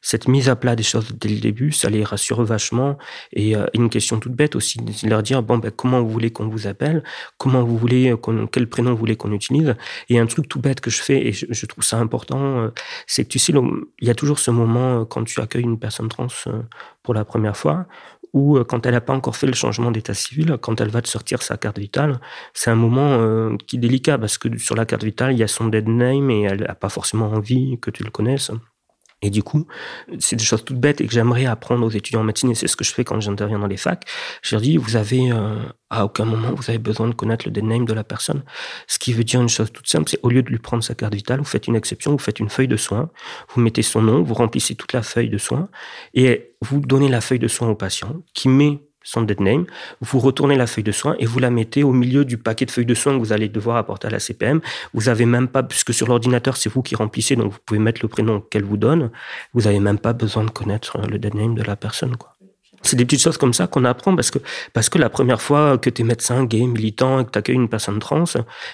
cette 0.04 0.28
mise 0.28 0.50
à 0.50 0.56
plat 0.56 0.76
des 0.76 0.84
choses 0.84 1.08
dès 1.18 1.30
le 1.30 1.40
début, 1.40 1.72
ça 1.72 1.90
les 1.90 2.04
rassure 2.04 2.44
vachement. 2.44 2.98
Et 3.32 3.56
euh, 3.56 3.66
une 3.74 3.90
question 3.90 4.20
toute 4.20 4.34
bête 4.34 4.56
aussi, 4.56 4.78
de 4.78 5.10
leur 5.10 5.24
dire 5.24 5.42
bon 5.42 5.58
ben 5.58 5.72
comment 5.72 6.02
vous 6.02 6.10
voulez 6.10 6.30
qu'on 6.30 6.48
vous 6.48 6.68
appelle, 6.68 7.04
comment 7.38 7.64
vous 7.64 7.78
voulez 7.78 8.12
euh, 8.12 8.46
quel 8.52 8.68
prénom 8.68 8.92
vous 8.92 8.98
voulez 8.98 9.16
qu'on 9.16 9.32
utilise? 9.32 9.76
Et 10.10 10.20
un 10.20 10.26
truc 10.26 10.50
tout 10.50 10.60
bête 10.60 10.82
que 10.82 10.92
je 10.92 11.02
fais 11.02 11.26
et 11.28 11.32
je, 11.32 11.66
trouve 11.66 11.86
ça 11.86 11.98
important, 11.98 12.60
euh, 12.60 12.70
c'est 13.08 13.24
que 13.24 13.30
tu 13.30 13.40
sais, 13.40 13.54
il 13.54 14.08
y 14.08 14.12
a 14.12 14.16
toujours 14.16 14.40
ce 14.40 14.52
moment 14.52 15.06
quand 15.06 15.24
tu 15.24 15.40
accueilles 15.40 15.64
une 15.64 15.80
personne 15.80 16.10
trans 16.10 16.28
pour 17.02 17.14
la 17.14 17.24
première 17.24 17.56
fois 17.56 17.86
ou 18.34 18.60
quand 18.64 18.86
elle 18.86 18.94
n'a 18.94 19.02
pas 19.02 19.14
encore 19.14 19.36
fait 19.38 19.48
le 19.48 19.54
changement 19.54 19.92
d'état 19.92 20.16
civil, 20.16 20.58
quand 20.60 20.82
elle 20.82 20.90
va 20.90 21.02
te 21.02 21.08
sortir 21.08 21.44
sa 21.44 21.56
carte 21.56 21.78
vitale, 21.78 22.20
c'est 22.54 22.72
un 22.72 22.76
moment 22.76 23.56
qui 23.68 23.76
est 23.76 23.80
délicat 23.80 24.18
parce 24.18 24.40
que 24.40 24.58
sur 24.58 24.76
la 24.76 24.86
carte 24.86 25.04
vitale, 25.04 25.34
il 25.34 25.38
y 25.38 25.44
a 25.44 25.48
son 25.48 25.68
dead 25.68 25.88
name 25.88 26.32
et 26.32 26.42
elle 26.42 26.62
n'a 26.62 26.74
pas 26.74 26.90
forcément 26.90 27.32
envie 27.32 27.78
que 27.80 27.92
tu 27.92 28.04
le 28.04 28.10
connaisses. 28.10 28.52
Et 29.24 29.30
du 29.30 29.42
coup, 29.42 29.66
c'est 30.20 30.36
des 30.36 30.44
choses 30.44 30.64
toutes 30.66 30.80
bêtes 30.80 31.00
et 31.00 31.08
que 31.08 31.14
j'aimerais 31.14 31.46
apprendre 31.46 31.86
aux 31.86 31.90
étudiants 31.90 32.20
en 32.20 32.26
médecine, 32.26 32.52
et 32.52 32.56
c'est 32.56 32.68
ce 32.68 32.76
que 32.76 32.84
je 32.84 32.94
fais 32.94 33.06
quand 33.06 33.20
j'interviens 33.22 33.58
dans 33.58 33.68
les 33.68 33.78
facs. 33.78 34.04
Je 34.42 34.54
leur 34.54 34.62
dis, 34.62 34.76
vous 34.76 34.98
avez, 34.98 35.32
euh, 35.32 35.64
à 35.90 36.04
aucun 36.04 36.26
moment, 36.26 36.54
vous 36.54 36.70
avez 36.70 36.78
besoin 36.78 37.08
de 37.08 37.14
connaître 37.14 37.46
le 37.48 37.52
dead 37.52 37.64
name 37.64 37.86
de 37.86 37.94
la 37.94 38.04
personne. 38.04 38.44
Ce 38.86 39.00
qui 39.00 39.14
veut 39.14 39.24
dire 39.24 39.42
une 39.42 39.48
chose 39.48 39.72
toute 39.72 39.88
simple, 39.88 40.10
c'est 40.10 40.20
au 40.24 40.30
lieu 40.30 40.44
de 40.44 40.50
lui 40.50 40.60
prendre 40.60 40.84
sa 40.84 40.94
carte 40.94 41.16
vitale, 41.16 41.40
vous 41.40 41.46
faites 41.46 41.68
une 41.68 41.78
exception, 41.78 42.12
vous 42.12 42.18
faites 42.18 42.40
une 42.40 42.50
feuille 42.50 42.68
de 42.68 42.76
soins, 42.76 43.10
vous 43.56 43.62
mettez 43.62 43.82
son 43.82 44.02
nom, 44.02 44.22
vous 44.22 44.34
remplissez 44.34 44.76
toute 44.76 44.92
la 44.92 45.04
feuille 45.04 45.30
de 45.30 45.38
soins, 45.38 45.70
et 46.14 46.56
vous 46.62 46.82
donnez 46.82 47.08
la 47.08 47.22
feuille 47.22 47.40
de 47.40 47.48
soins 47.48 47.70
au 47.70 47.76
patient, 47.76 48.24
qui 48.34 48.50
met 48.50 48.82
son 49.04 49.22
dead 49.22 49.40
name, 49.40 49.66
vous 50.02 50.20
retournez 50.20 50.56
la 50.56 50.68
feuille 50.68 50.84
de 50.84 50.92
soins 50.92 51.16
et 51.20 51.26
vous 51.26 51.40
la 51.40 51.50
mettez 51.50 51.84
au 51.84 51.92
milieu 51.92 52.26
du 52.26 52.38
paquet 52.38 52.66
de 52.66 52.72
feuilles 52.72 52.86
de 52.86 52.94
soins 52.94 53.14
que 53.14 53.20
vous 53.20 53.34
allez 53.34 53.50
devoir 53.50 53.78
apporter 53.78 54.08
à 54.08 54.12
la 54.12 54.20
CPM. 54.20 54.62
Vous 54.94 55.10
avez 55.10 55.26
même 55.26 55.48
pas, 55.48 55.64
puisque 55.64 55.94
sur 55.94 56.08
l'ordinateur, 56.08 56.58
c'est 56.58 56.70
vous 56.70 56.82
qui 56.82 56.96
remplissez, 56.96 57.36
donc 57.36 57.52
vous 57.52 57.60
pouvez 57.66 57.80
mettre 57.80 58.02
le 58.02 58.08
prénom 58.08 58.42
qu'elle 58.42 58.64
vous 58.64 58.78
donne. 58.78 59.12
Vous 59.54 59.62
n'avez 59.62 59.80
même 59.80 60.00
pas 60.00 60.14
besoin 60.14 60.44
de 60.44 60.50
connaître 60.50 60.98
le 61.10 61.20
dead 61.20 61.36
name 61.36 61.56
de 61.56 61.64
la 61.64 61.76
personne, 61.76 62.16
quoi. 62.16 62.34
C'est 62.84 62.98
des 62.98 63.06
petites 63.06 63.22
choses 63.22 63.38
comme 63.38 63.54
ça 63.54 63.66
qu'on 63.66 63.86
apprend 63.86 64.14
parce 64.14 64.30
que, 64.30 64.40
parce 64.74 64.90
que 64.90 64.98
la 64.98 65.10
première 65.10 65.42
fois 65.42 65.78
que 65.78 65.90
tu 65.90 66.02
es 66.02 66.06
médecin, 66.06 66.44
gay, 66.44 66.68
militant 66.68 67.22
et 67.22 67.26
que 67.26 67.32
tu 67.32 67.40
accueilles 67.40 67.56
une 67.56 67.70
personne 67.70 67.98
trans 68.00 68.26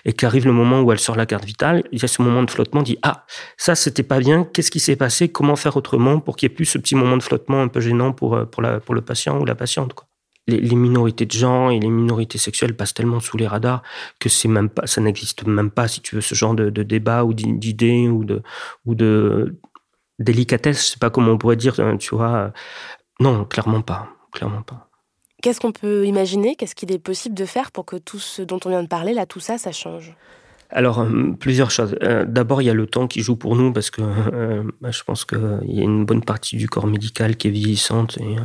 et 0.03 0.13
qu'arrive 0.13 0.45
le 0.45 0.51
moment 0.51 0.81
où 0.81 0.91
elle 0.91 0.99
sort 0.99 1.15
la 1.15 1.27
carte 1.27 1.45
vitale, 1.45 1.83
il 1.91 2.01
y 2.01 2.05
a 2.05 2.07
ce 2.07 2.21
moment 2.23 2.41
de 2.41 2.49
flottement, 2.49 2.81
dit 2.81 2.97
Ah, 3.03 3.25
ça 3.55 3.75
c'était 3.75 4.03
pas 4.03 4.19
bien, 4.19 4.45
qu'est-ce 4.45 4.71
qui 4.71 4.79
s'est 4.79 4.95
passé, 4.95 5.29
comment 5.29 5.55
faire 5.55 5.77
autrement 5.77 6.19
pour 6.19 6.37
qu'il 6.37 6.49
y 6.49 6.51
ait 6.51 6.55
plus 6.55 6.65
ce 6.65 6.79
petit 6.79 6.95
moment 6.95 7.17
de 7.17 7.23
flottement 7.23 7.61
un 7.61 7.67
peu 7.67 7.81
gênant 7.81 8.11
pour, 8.11 8.49
pour, 8.49 8.63
la, 8.63 8.79
pour 8.79 8.95
le 8.95 9.01
patient 9.01 9.39
ou 9.39 9.45
la 9.45 9.55
patiente. 9.55 9.93
Quoi 9.93 10.08
les, 10.49 10.75
minorités 10.75 11.25
de 11.25 11.31
genre 11.31 11.71
et 11.71 11.79
les 11.79 11.89
minorités 11.89 12.37
sexuelles 12.37 12.75
passent 12.75 12.93
tellement 12.93 13.19
sous 13.19 13.37
les 13.37 13.47
radars 13.47 13.83
que 14.19 14.29
c'est 14.29 14.47
même 14.47 14.69
pas, 14.69 14.87
ça 14.87 15.01
n'existe 15.01 15.45
même 15.45 15.71
pas, 15.71 15.87
si 15.87 16.01
tu 16.01 16.15
veux, 16.15 16.21
ce 16.21 16.35
genre 16.35 16.55
de, 16.55 16.69
débat 16.69 17.23
ou 17.23 17.33
d'idées 17.33 18.07
ou 18.07 18.23
de, 18.25 18.41
ou 18.85 18.95
de 18.95 19.55
délicatesse, 20.19 20.85
je 20.85 20.91
sais 20.91 20.99
pas 20.99 21.09
comment 21.09 21.31
on 21.31 21.37
pourrait 21.37 21.55
dire, 21.55 21.79
hein, 21.79 21.97
tu 21.97 22.15
vois. 22.15 22.51
Non, 23.19 23.45
clairement 23.45 23.81
pas, 23.81 24.09
clairement 24.31 24.61
pas. 24.61 24.89
Qu'est-ce 25.41 25.61
qu'on 25.61 25.71
peut 25.71 26.05
imaginer? 26.05 26.55
Qu'est-ce 26.55 26.75
qu'il 26.75 26.91
est 26.91 26.99
possible 26.99 27.35
de 27.35 27.45
faire 27.45 27.71
pour 27.71 27.85
que 27.85 27.95
tout 27.95 28.19
ce 28.19 28.41
dont 28.41 28.59
on 28.65 28.69
vient 28.69 28.83
de 28.83 28.87
parler, 28.87 29.13
là, 29.13 29.25
tout 29.25 29.39
ça, 29.39 29.57
ça 29.57 29.71
change? 29.71 30.13
Alors, 30.71 30.99
euh, 30.99 31.31
plusieurs 31.39 31.71
choses. 31.71 31.95
Euh, 32.03 32.25
d'abord, 32.25 32.61
il 32.61 32.65
y 32.65 32.69
a 32.69 32.73
le 32.73 32.85
temps 32.85 33.07
qui 33.07 33.21
joue 33.21 33.35
pour 33.35 33.55
nous 33.55 33.73
parce 33.73 33.89
que 33.89 34.01
euh, 34.01 34.63
je 34.87 35.03
pense 35.03 35.25
qu'il 35.25 35.39
y 35.63 35.79
a 35.79 35.83
une 35.83 36.05
bonne 36.05 36.23
partie 36.23 36.57
du 36.57 36.69
corps 36.69 36.85
médical 36.85 37.37
qui 37.37 37.47
est 37.47 37.51
vieillissante 37.51 38.19
et 38.19 38.35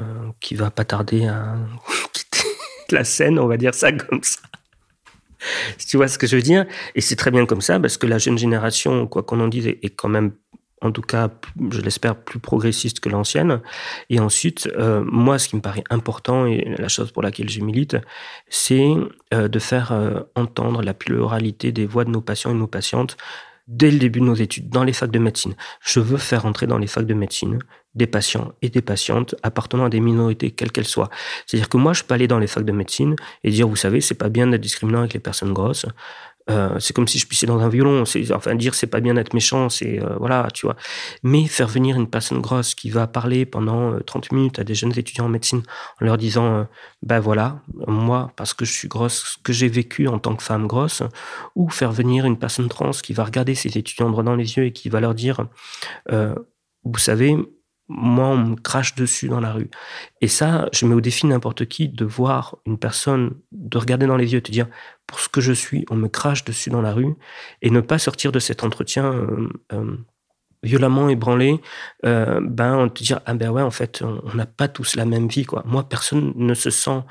qui 0.40 0.54
va 0.54 0.70
pas 0.70 0.84
tarder 0.84 1.26
à 1.26 1.56
quitter 2.12 2.48
la 2.90 3.04
scène, 3.04 3.38
on 3.38 3.46
va 3.46 3.58
dire 3.58 3.74
ça 3.74 3.92
comme 3.92 4.22
ça. 4.22 4.40
Tu 5.86 5.98
vois 5.98 6.08
ce 6.08 6.16
que 6.16 6.26
je 6.26 6.36
veux 6.36 6.42
dire? 6.42 6.64
Et 6.94 7.02
c'est 7.02 7.16
très 7.16 7.30
bien 7.30 7.44
comme 7.44 7.60
ça 7.60 7.78
parce 7.78 7.98
que 7.98 8.06
la 8.06 8.16
jeune 8.16 8.38
génération, 8.38 9.06
quoi 9.06 9.22
qu'on 9.22 9.40
en 9.40 9.48
dise, 9.48 9.66
est 9.66 9.94
quand 9.94 10.08
même 10.08 10.32
en 10.82 10.92
tout 10.92 11.02
cas, 11.02 11.30
je 11.70 11.80
l'espère, 11.80 12.16
plus 12.16 12.38
progressiste 12.38 13.00
que 13.00 13.08
l'ancienne. 13.08 13.60
Et 14.10 14.20
ensuite, 14.20 14.68
euh, 14.76 15.02
moi, 15.06 15.38
ce 15.38 15.48
qui 15.48 15.56
me 15.56 15.60
paraît 15.60 15.84
important 15.90 16.46
et 16.46 16.74
la 16.78 16.88
chose 16.88 17.10
pour 17.10 17.22
laquelle 17.22 17.48
je 17.48 17.60
milite, 17.60 17.96
c'est 18.48 18.92
euh, 19.32 19.48
de 19.48 19.58
faire 19.58 19.92
euh, 19.92 20.20
entendre 20.34 20.82
la 20.82 20.94
pluralité 20.94 21.72
des 21.72 21.86
voix 21.86 22.04
de 22.04 22.10
nos 22.10 22.20
patients 22.20 22.50
et 22.50 22.54
nos 22.54 22.66
patientes 22.66 23.16
dès 23.66 23.90
le 23.90 23.98
début 23.98 24.20
de 24.20 24.26
nos 24.26 24.34
études, 24.34 24.68
dans 24.68 24.84
les 24.84 24.92
facs 24.92 25.10
de 25.10 25.18
médecine. 25.18 25.54
Je 25.80 26.00
veux 26.00 26.18
faire 26.18 26.44
entrer 26.44 26.66
dans 26.66 26.76
les 26.76 26.86
facs 26.86 27.06
de 27.06 27.14
médecine 27.14 27.58
des 27.94 28.06
patients 28.06 28.52
et 28.60 28.68
des 28.68 28.82
patientes 28.82 29.34
appartenant 29.42 29.84
à 29.84 29.88
des 29.88 30.00
minorités, 30.00 30.50
quelles 30.50 30.72
qu'elles 30.72 30.86
soient. 30.86 31.10
C'est-à-dire 31.46 31.68
que 31.68 31.76
moi, 31.76 31.92
je 31.92 32.02
peux 32.02 32.14
aller 32.14 32.28
dans 32.28 32.38
les 32.38 32.46
facs 32.46 32.64
de 32.64 32.72
médecine 32.72 33.16
et 33.44 33.50
dire, 33.50 33.68
vous 33.68 33.76
savez, 33.76 34.00
c'est 34.00 34.16
pas 34.16 34.28
bien 34.28 34.48
d'être 34.48 34.60
discriminant 34.60 35.00
avec 35.00 35.14
les 35.14 35.20
personnes 35.20 35.52
grosses. 35.52 35.86
Euh, 36.50 36.78
c'est 36.78 36.94
comme 36.94 37.08
si 37.08 37.18
je 37.18 37.26
pissais 37.26 37.46
dans 37.46 37.60
un 37.60 37.68
violon. 37.68 38.04
C'est, 38.04 38.30
enfin, 38.32 38.54
dire 38.54 38.74
c'est 38.74 38.86
pas 38.86 39.00
bien 39.00 39.14
d'être 39.14 39.34
méchant, 39.34 39.68
c'est 39.68 40.00
euh, 40.02 40.16
voilà, 40.18 40.48
tu 40.52 40.66
vois. 40.66 40.76
Mais 41.22 41.46
faire 41.46 41.68
venir 41.68 41.96
une 41.96 42.08
personne 42.08 42.40
grosse 42.40 42.74
qui 42.74 42.90
va 42.90 43.06
parler 43.06 43.46
pendant 43.46 43.98
30 44.00 44.26
euh, 44.32 44.36
minutes 44.36 44.58
à 44.58 44.64
des 44.64 44.74
jeunes 44.74 44.96
étudiants 44.96 45.26
en 45.26 45.28
médecine 45.28 45.62
en 46.00 46.04
leur 46.04 46.18
disant, 46.18 46.66
ben 47.02 47.20
voilà, 47.20 47.62
moi, 47.86 48.32
parce 48.36 48.54
que 48.54 48.64
je 48.64 48.72
suis 48.72 48.88
grosse, 48.88 49.36
ce 49.36 49.42
que 49.42 49.52
j'ai 49.52 49.68
vécu 49.68 50.08
en 50.08 50.18
tant 50.18 50.36
que 50.36 50.42
femme 50.42 50.66
grosse, 50.66 51.02
ou 51.54 51.70
faire 51.70 51.92
venir 51.92 52.26
une 52.26 52.38
personne 52.38 52.68
trans 52.68 52.90
qui 52.90 53.12
va 53.12 53.24
regarder 53.24 53.54
ses 53.54 53.78
étudiants 53.78 54.10
droit 54.10 54.22
dans 54.22 54.36
les 54.36 54.56
yeux 54.56 54.66
et 54.66 54.72
qui 54.72 54.88
va 54.88 55.00
leur 55.00 55.14
dire, 55.14 55.46
vous 56.10 56.98
savez, 56.98 57.36
moi, 57.88 58.28
on 58.28 58.36
me 58.36 58.56
crache 58.56 58.94
dessus 58.94 59.28
dans 59.28 59.40
la 59.40 59.52
rue. 59.52 59.70
Et 60.20 60.28
ça, 60.28 60.68
je 60.72 60.86
mets 60.86 60.94
au 60.94 61.00
défi 61.00 61.26
n'importe 61.26 61.66
qui 61.66 61.88
de 61.88 62.04
voir 62.04 62.56
une 62.66 62.78
personne, 62.78 63.34
de 63.52 63.76
regarder 63.78 64.06
dans 64.06 64.16
les 64.16 64.32
yeux 64.32 64.38
et 64.38 64.42
te 64.42 64.50
dire, 64.50 64.68
pour 65.06 65.20
ce 65.20 65.28
que 65.28 65.40
je 65.40 65.52
suis, 65.52 65.84
on 65.90 65.96
me 65.96 66.08
crache 66.08 66.44
dessus 66.44 66.70
dans 66.70 66.80
la 66.80 66.92
rue, 66.94 67.14
et 67.60 67.70
ne 67.70 67.80
pas 67.80 67.98
sortir 67.98 68.32
de 68.32 68.38
cet 68.38 68.64
entretien 68.64 69.12
euh, 69.12 69.48
euh, 69.72 69.96
violemment 70.62 71.10
ébranlé, 71.10 71.60
euh, 72.06 72.40
ben, 72.42 72.88
te 72.88 73.02
dire, 73.02 73.20
ah 73.26 73.34
ben 73.34 73.50
ouais, 73.50 73.62
en 73.62 73.70
fait, 73.70 74.02
on 74.02 74.34
n'a 74.34 74.46
pas 74.46 74.68
tous 74.68 74.96
la 74.96 75.04
même 75.04 75.28
vie, 75.28 75.44
quoi. 75.44 75.62
Moi, 75.66 75.86
personne 75.86 76.32
ne 76.36 76.54
se 76.54 76.70
sent 76.70 77.02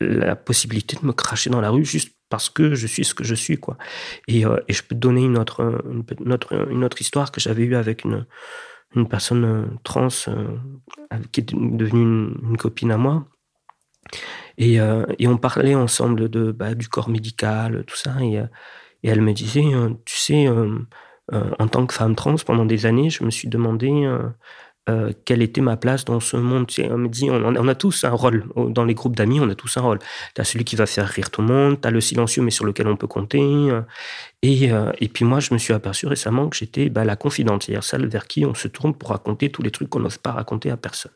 la 0.00 0.36
possibilité 0.36 0.96
de 1.00 1.06
me 1.06 1.12
cracher 1.12 1.50
dans 1.50 1.60
la 1.60 1.70
rue 1.70 1.84
juste 1.84 2.16
parce 2.30 2.50
que 2.50 2.74
je 2.74 2.86
suis 2.86 3.04
ce 3.04 3.14
que 3.14 3.24
je 3.24 3.34
suis, 3.34 3.58
quoi. 3.58 3.76
Et, 4.26 4.40
et 4.40 4.72
je 4.72 4.82
peux 4.82 4.94
te 4.94 5.00
donner 5.00 5.22
une 5.22 5.36
autre, 5.36 5.82
une, 6.18 6.32
autre, 6.32 6.68
une 6.70 6.82
autre 6.82 7.00
histoire 7.00 7.30
que 7.30 7.40
j'avais 7.40 7.64
eue 7.64 7.76
avec 7.76 8.04
une 8.04 8.26
une 8.94 9.08
personne 9.08 9.44
euh, 9.44 9.66
trans 9.82 10.08
euh, 10.28 10.56
qui 11.32 11.40
est 11.40 11.54
devenue 11.54 12.02
une, 12.02 12.56
copine 12.56 12.90
à 12.90 12.96
moi. 12.96 13.26
Et, 14.58 14.80
euh, 14.80 15.04
et, 15.18 15.26
on 15.26 15.36
parlait 15.36 15.74
ensemble 15.74 16.28
de, 16.28 16.52
bah, 16.52 16.74
du 16.74 16.88
corps 16.88 17.08
médical, 17.08 17.84
tout 17.86 17.96
ça. 17.96 18.14
Et, 18.22 18.34
et 19.02 19.08
elle 19.08 19.20
me 19.20 19.32
disait, 19.32 19.64
tu 20.04 20.16
sais, 20.16 20.48
en 21.32 21.68
tant 21.68 21.86
que 21.86 21.94
femme 21.94 22.14
trans, 22.14 22.36
pendant 22.46 22.64
des 22.64 22.86
années, 22.86 23.10
je 23.10 23.24
me 23.24 23.30
suis 23.30 23.48
demandé 23.48 23.90
euh, 24.90 25.12
quelle 25.24 25.40
était 25.40 25.62
ma 25.62 25.78
place 25.78 26.04
dans 26.04 26.20
ce 26.20 26.36
monde. 26.36 26.66
on 26.78 26.98
me 26.98 27.08
dit, 27.08 27.30
on, 27.30 27.68
a 27.68 27.74
tous 27.74 28.04
un 28.04 28.10
rôle. 28.10 28.44
Dans 28.54 28.84
les 28.84 28.92
groupes 28.92 29.16
d'amis, 29.16 29.40
on 29.40 29.48
a 29.48 29.54
tous 29.54 29.78
un 29.78 29.80
rôle. 29.80 29.98
Tu 30.34 30.40
as 30.42 30.44
celui 30.44 30.64
qui 30.64 30.76
va 30.76 30.84
faire 30.84 31.08
rire 31.08 31.30
tout 31.30 31.40
le 31.40 31.46
monde, 31.46 31.80
tu 31.80 31.88
as 31.88 31.90
le 31.90 32.02
silencieux, 32.02 32.42
mais 32.42 32.50
sur 32.50 32.66
lequel 32.66 32.86
on 32.88 32.96
peut 32.96 33.06
compter. 33.06 33.40
Euh, 33.40 33.80
et, 34.42 34.70
euh, 34.70 34.92
et 35.00 35.08
puis 35.08 35.24
moi, 35.24 35.40
je 35.40 35.54
me 35.54 35.58
suis 35.58 35.72
aperçu 35.72 36.06
récemment 36.06 36.50
que 36.50 36.56
j'étais 36.56 36.90
bah, 36.90 37.04
la 37.06 37.16
confidente, 37.16 37.62
c'est-à-dire 37.62 37.82
celle 37.82 38.06
vers 38.08 38.26
qui 38.26 38.44
on 38.44 38.52
se 38.54 38.68
tourne 38.68 38.94
pour 38.94 39.08
raconter 39.08 39.50
tous 39.50 39.62
les 39.62 39.70
trucs 39.70 39.88
qu'on 39.88 40.00
n'ose 40.00 40.18
pas 40.18 40.32
raconter 40.32 40.70
à 40.70 40.76
personne. 40.76 41.12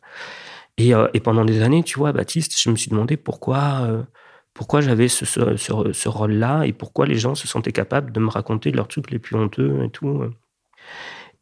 Et, 0.77 0.93
et, 1.13 1.19
pendant 1.19 1.45
des 1.45 1.61
années, 1.61 1.83
tu 1.83 1.99
vois, 1.99 2.13
Baptiste, 2.13 2.59
je 2.59 2.69
me 2.69 2.77
suis 2.77 2.89
demandé 2.89 3.17
pourquoi, 3.17 4.05
pourquoi 4.53 4.79
j'avais 4.79 5.09
ce, 5.09 5.25
ce, 5.25 5.57
ce, 5.57 5.91
ce 5.91 6.09
rôle-là 6.09 6.63
et 6.63 6.71
pourquoi 6.71 7.05
les 7.05 7.15
gens 7.17 7.35
se 7.35 7.49
sentaient 7.49 7.73
capables 7.73 8.13
de 8.13 8.19
me 8.21 8.29
raconter 8.29 8.71
leurs 8.71 8.87
trucs 8.87 9.11
les 9.11 9.19
plus 9.19 9.35
honteux 9.35 9.83
et 9.83 9.89
tout. 9.89 10.23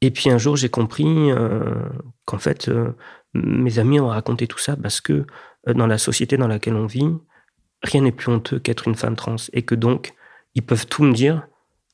Et 0.02 0.12
puis 0.12 0.30
un 0.30 0.38
jour, 0.38 0.56
j'ai 0.56 0.70
compris 0.70 1.32
euh, 1.32 1.90
qu'en 2.26 2.38
fait, 2.38 2.70
euh, 2.70 2.96
mes 3.34 3.80
amis 3.80 4.00
ont 4.00 4.08
raconté 4.08 4.48
tout 4.48 4.60
ça 4.60 4.76
parce 4.76 5.02
que 5.02 5.26
euh, 5.68 5.74
dans 5.74 5.88
la 5.88 5.98
société 5.98 6.38
dans 6.38 6.48
laquelle 6.48 6.76
on 6.76 6.86
vit, 6.86 7.10
rien 7.84 8.02
n'est 8.02 8.12
plus 8.12 8.32
honteux 8.32 8.60
qu'être 8.60 8.88
une 8.88 8.96
femme 8.96 9.16
trans. 9.16 9.36
Et 9.54 9.64
que 9.64 9.76
donc, 9.76 10.14
ils 10.56 10.64
peuvent 10.64 10.88
tout 10.88 11.04
me 11.04 11.14
dire. 11.14 11.48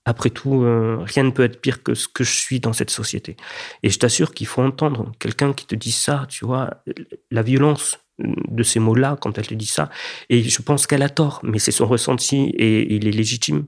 Après 0.06 0.30
tout, 0.30 0.60
rien 0.60 1.24
ne 1.24 1.30
peut 1.30 1.44
être 1.44 1.62
pire 1.62 1.82
que 1.82 1.94
ce 1.94 2.10
que 2.10 2.26
je 2.26 2.32
suis 2.34 2.60
dans 2.60 2.74
cette 2.74 2.90
société. 2.90 3.38
Et 3.84 3.90
je 3.90 3.98
t'assure 3.98 4.34
qu'il 4.34 4.48
faut 4.48 4.62
entendre 4.62 5.14
quelqu'un 5.18 5.54
qui 5.54 5.66
te 5.66 5.76
dit 5.76 5.94
ça, 5.94 6.26
tu 6.28 6.44
vois, 6.44 6.84
la 7.32 7.42
violence 7.42 8.00
de 8.20 8.64
ces 8.64 8.82
mots-là 8.82 9.18
quand 9.22 9.38
elle 9.38 9.48
te 9.48 9.54
dit 9.54 9.66
ça. 9.66 9.90
Et 10.28 10.44
je 10.44 10.62
pense 10.62 10.88
qu'elle 10.88 11.04
a 11.04 11.10
tort, 11.10 11.40
mais 11.44 11.58
c'est 11.58 11.72
son 11.72 11.88
ressenti 11.88 12.50
et 12.58 12.96
il 12.96 13.08
est 13.08 13.12
légitime. 13.12 13.68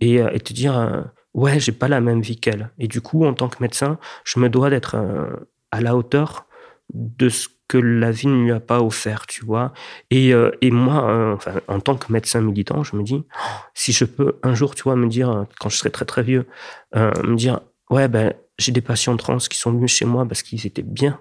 Et, 0.00 0.18
et 0.18 0.38
te 0.38 0.52
dire 0.52 1.04
ouais, 1.34 1.60
j'ai 1.60 1.72
pas 1.72 1.88
la 1.88 2.00
même 2.00 2.20
vie 2.20 2.38
qu'elle. 2.38 2.70
Et 2.78 2.88
du 2.88 3.00
coup, 3.00 3.24
en 3.24 3.34
tant 3.34 3.48
que 3.48 3.56
médecin, 3.60 3.98
je 4.24 4.38
me 4.40 4.48
dois 4.48 4.70
d'être 4.70 4.96
euh, 4.96 5.48
à 5.70 5.80
la 5.80 5.96
hauteur 5.96 6.46
de 6.92 7.28
ce 7.28 7.48
que 7.68 7.78
la 7.78 8.10
vie 8.10 8.26
ne 8.26 8.44
lui 8.44 8.52
a 8.52 8.60
pas 8.60 8.82
offert, 8.82 9.26
tu 9.26 9.44
vois. 9.44 9.72
Et, 10.10 10.34
euh, 10.34 10.50
et 10.60 10.70
moi, 10.70 11.08
euh, 11.08 11.34
enfin, 11.34 11.54
en 11.68 11.80
tant 11.80 11.96
que 11.96 12.12
médecin 12.12 12.40
militant, 12.42 12.82
je 12.82 12.96
me 12.96 13.02
dis, 13.02 13.24
si 13.72 13.92
je 13.92 14.04
peux 14.04 14.38
un 14.42 14.54
jour, 14.54 14.74
tu 14.74 14.82
vois, 14.82 14.96
me 14.96 15.08
dire, 15.08 15.46
quand 15.58 15.68
je 15.70 15.78
serai 15.78 15.90
très 15.90 16.04
très 16.04 16.22
vieux, 16.22 16.46
me 16.94 17.34
dire, 17.34 17.60
ouais, 17.88 18.08
ben, 18.08 18.34
j'ai 18.58 18.72
des 18.72 18.82
patients 18.82 19.16
trans 19.16 19.38
qui 19.38 19.56
sont 19.56 19.72
venus 19.72 19.92
chez 19.92 20.04
moi 20.04 20.26
parce 20.26 20.42
qu'ils 20.42 20.66
étaient 20.66 20.82
bien 20.82 21.18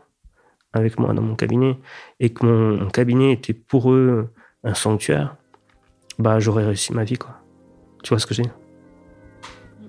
avec 0.73 0.99
moi 0.99 1.13
dans 1.13 1.21
mon 1.21 1.35
cabinet 1.35 1.77
et 2.19 2.31
que 2.31 2.45
mon, 2.45 2.77
mon 2.77 2.89
cabinet 2.89 3.31
était 3.31 3.53
pour 3.53 3.91
eux 3.91 4.33
un 4.63 4.73
sanctuaire, 4.73 5.37
bah, 6.19 6.39
j'aurais 6.39 6.65
réussi 6.65 6.93
ma 6.93 7.05
vie, 7.05 7.17
quoi. 7.17 7.37
Tu 8.03 8.09
vois 8.09 8.19
ce 8.19 8.25
que 8.25 8.33
j'ai 8.33 8.43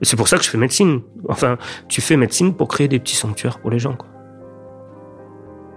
c'est 0.00 0.16
pour 0.16 0.28
ça 0.28 0.38
que 0.38 0.44
je 0.44 0.50
fais 0.50 0.58
médecine. 0.58 1.02
Enfin, 1.28 1.58
tu 1.88 2.00
fais 2.00 2.16
médecine 2.16 2.54
pour 2.54 2.68
créer 2.68 2.88
des 2.88 2.98
petits 2.98 3.16
sanctuaires 3.16 3.58
pour 3.58 3.70
les 3.70 3.78
gens, 3.78 3.94
quoi. 3.94 4.08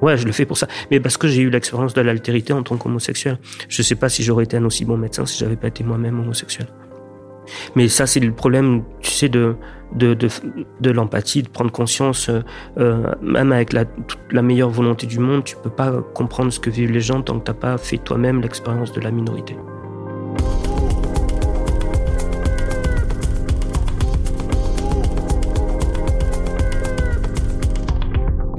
Ouais, 0.01 0.17
je 0.17 0.25
le 0.25 0.31
fais 0.31 0.45
pour 0.45 0.57
ça. 0.57 0.67
Mais 0.91 0.99
parce 0.99 1.17
que 1.17 1.27
j'ai 1.27 1.41
eu 1.41 1.49
l'expérience 1.49 1.93
de 1.93 2.01
l'altérité 2.01 2.53
en 2.53 2.63
tant 2.63 2.77
qu'homosexuel. 2.77 3.39
Je 3.69 3.81
sais 3.81 3.95
pas 3.95 4.09
si 4.09 4.23
j'aurais 4.23 4.43
été 4.43 4.57
un 4.57 4.65
aussi 4.65 4.85
bon 4.85 4.97
médecin 4.97 5.25
si 5.25 5.39
j'avais 5.39 5.55
pas 5.55 5.67
été 5.67 5.83
moi-même 5.83 6.19
homosexuel. 6.19 6.67
Mais 7.75 7.87
ça, 7.87 8.07
c'est 8.07 8.19
le 8.19 8.31
problème, 8.31 8.83
tu 9.01 9.11
sais, 9.11 9.29
de, 9.29 9.55
de, 9.93 10.13
de, 10.13 10.27
de 10.81 10.91
l'empathie, 10.91 11.43
de 11.43 11.49
prendre 11.49 11.71
conscience, 11.71 12.29
euh, 12.29 12.41
euh 12.77 13.13
même 13.21 13.51
avec 13.51 13.71
la, 13.71 13.85
toute 13.85 14.19
la 14.31 14.41
meilleure 14.41 14.69
volonté 14.69 15.07
du 15.07 15.19
monde, 15.19 15.43
tu 15.43 15.55
peux 15.55 15.69
pas 15.69 15.91
comprendre 16.13 16.51
ce 16.51 16.59
que 16.59 16.69
vivent 16.69 16.91
les 16.91 17.01
gens 17.01 17.21
tant 17.21 17.39
que 17.39 17.45
t'as 17.45 17.53
pas 17.53 17.77
fait 17.77 17.97
toi-même 17.97 18.41
l'expérience 18.41 18.91
de 18.91 19.01
la 19.01 19.11
minorité. 19.11 19.55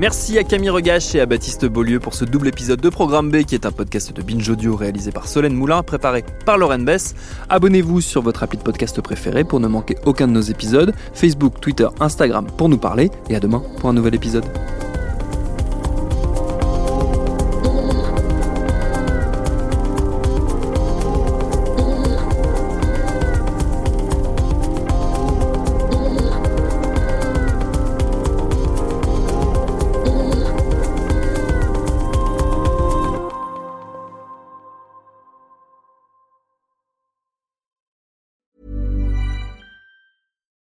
Merci 0.07 0.39
à 0.39 0.45
Camille 0.45 0.71
Regache 0.71 1.17
et 1.17 1.21
à 1.21 1.27
Baptiste 1.27 1.67
Beaulieu 1.67 1.99
pour 1.99 2.15
ce 2.15 2.25
double 2.25 2.47
épisode 2.47 2.81
de 2.81 2.89
Programme 2.91 3.29
B 3.29 3.43
qui 3.43 3.57
est 3.57 3.67
un 3.67 3.73
podcast 3.73 4.13
de 4.13 4.23
Binge 4.23 4.49
Audio 4.49 4.77
réalisé 4.77 5.11
par 5.11 5.27
Solène 5.27 5.55
Moulin, 5.55 5.83
préparé 5.83 6.25
par 6.45 6.59
Lauren 6.59 6.79
Bess. 6.79 7.17
Abonnez-vous 7.49 8.01
sur 8.01 8.23
votre 8.23 8.45
appli 8.45 8.57
de 8.57 8.63
podcast 8.63 9.01
préféré 9.01 9.43
pour 9.43 9.59
ne 9.59 9.67
manquer 9.67 9.97
aucun 10.05 10.29
de 10.29 10.33
nos 10.33 10.41
épisodes. 10.41 10.95
Facebook, 11.13 11.61
Twitter, 11.61 11.89
Instagram 11.99 12.47
pour 12.57 12.69
nous 12.69 12.79
parler 12.79 13.11
et 13.29 13.35
à 13.35 13.41
demain 13.41 13.65
pour 13.81 13.89
un 13.91 13.95
nouvel 13.95 14.15
épisode. 14.15 14.45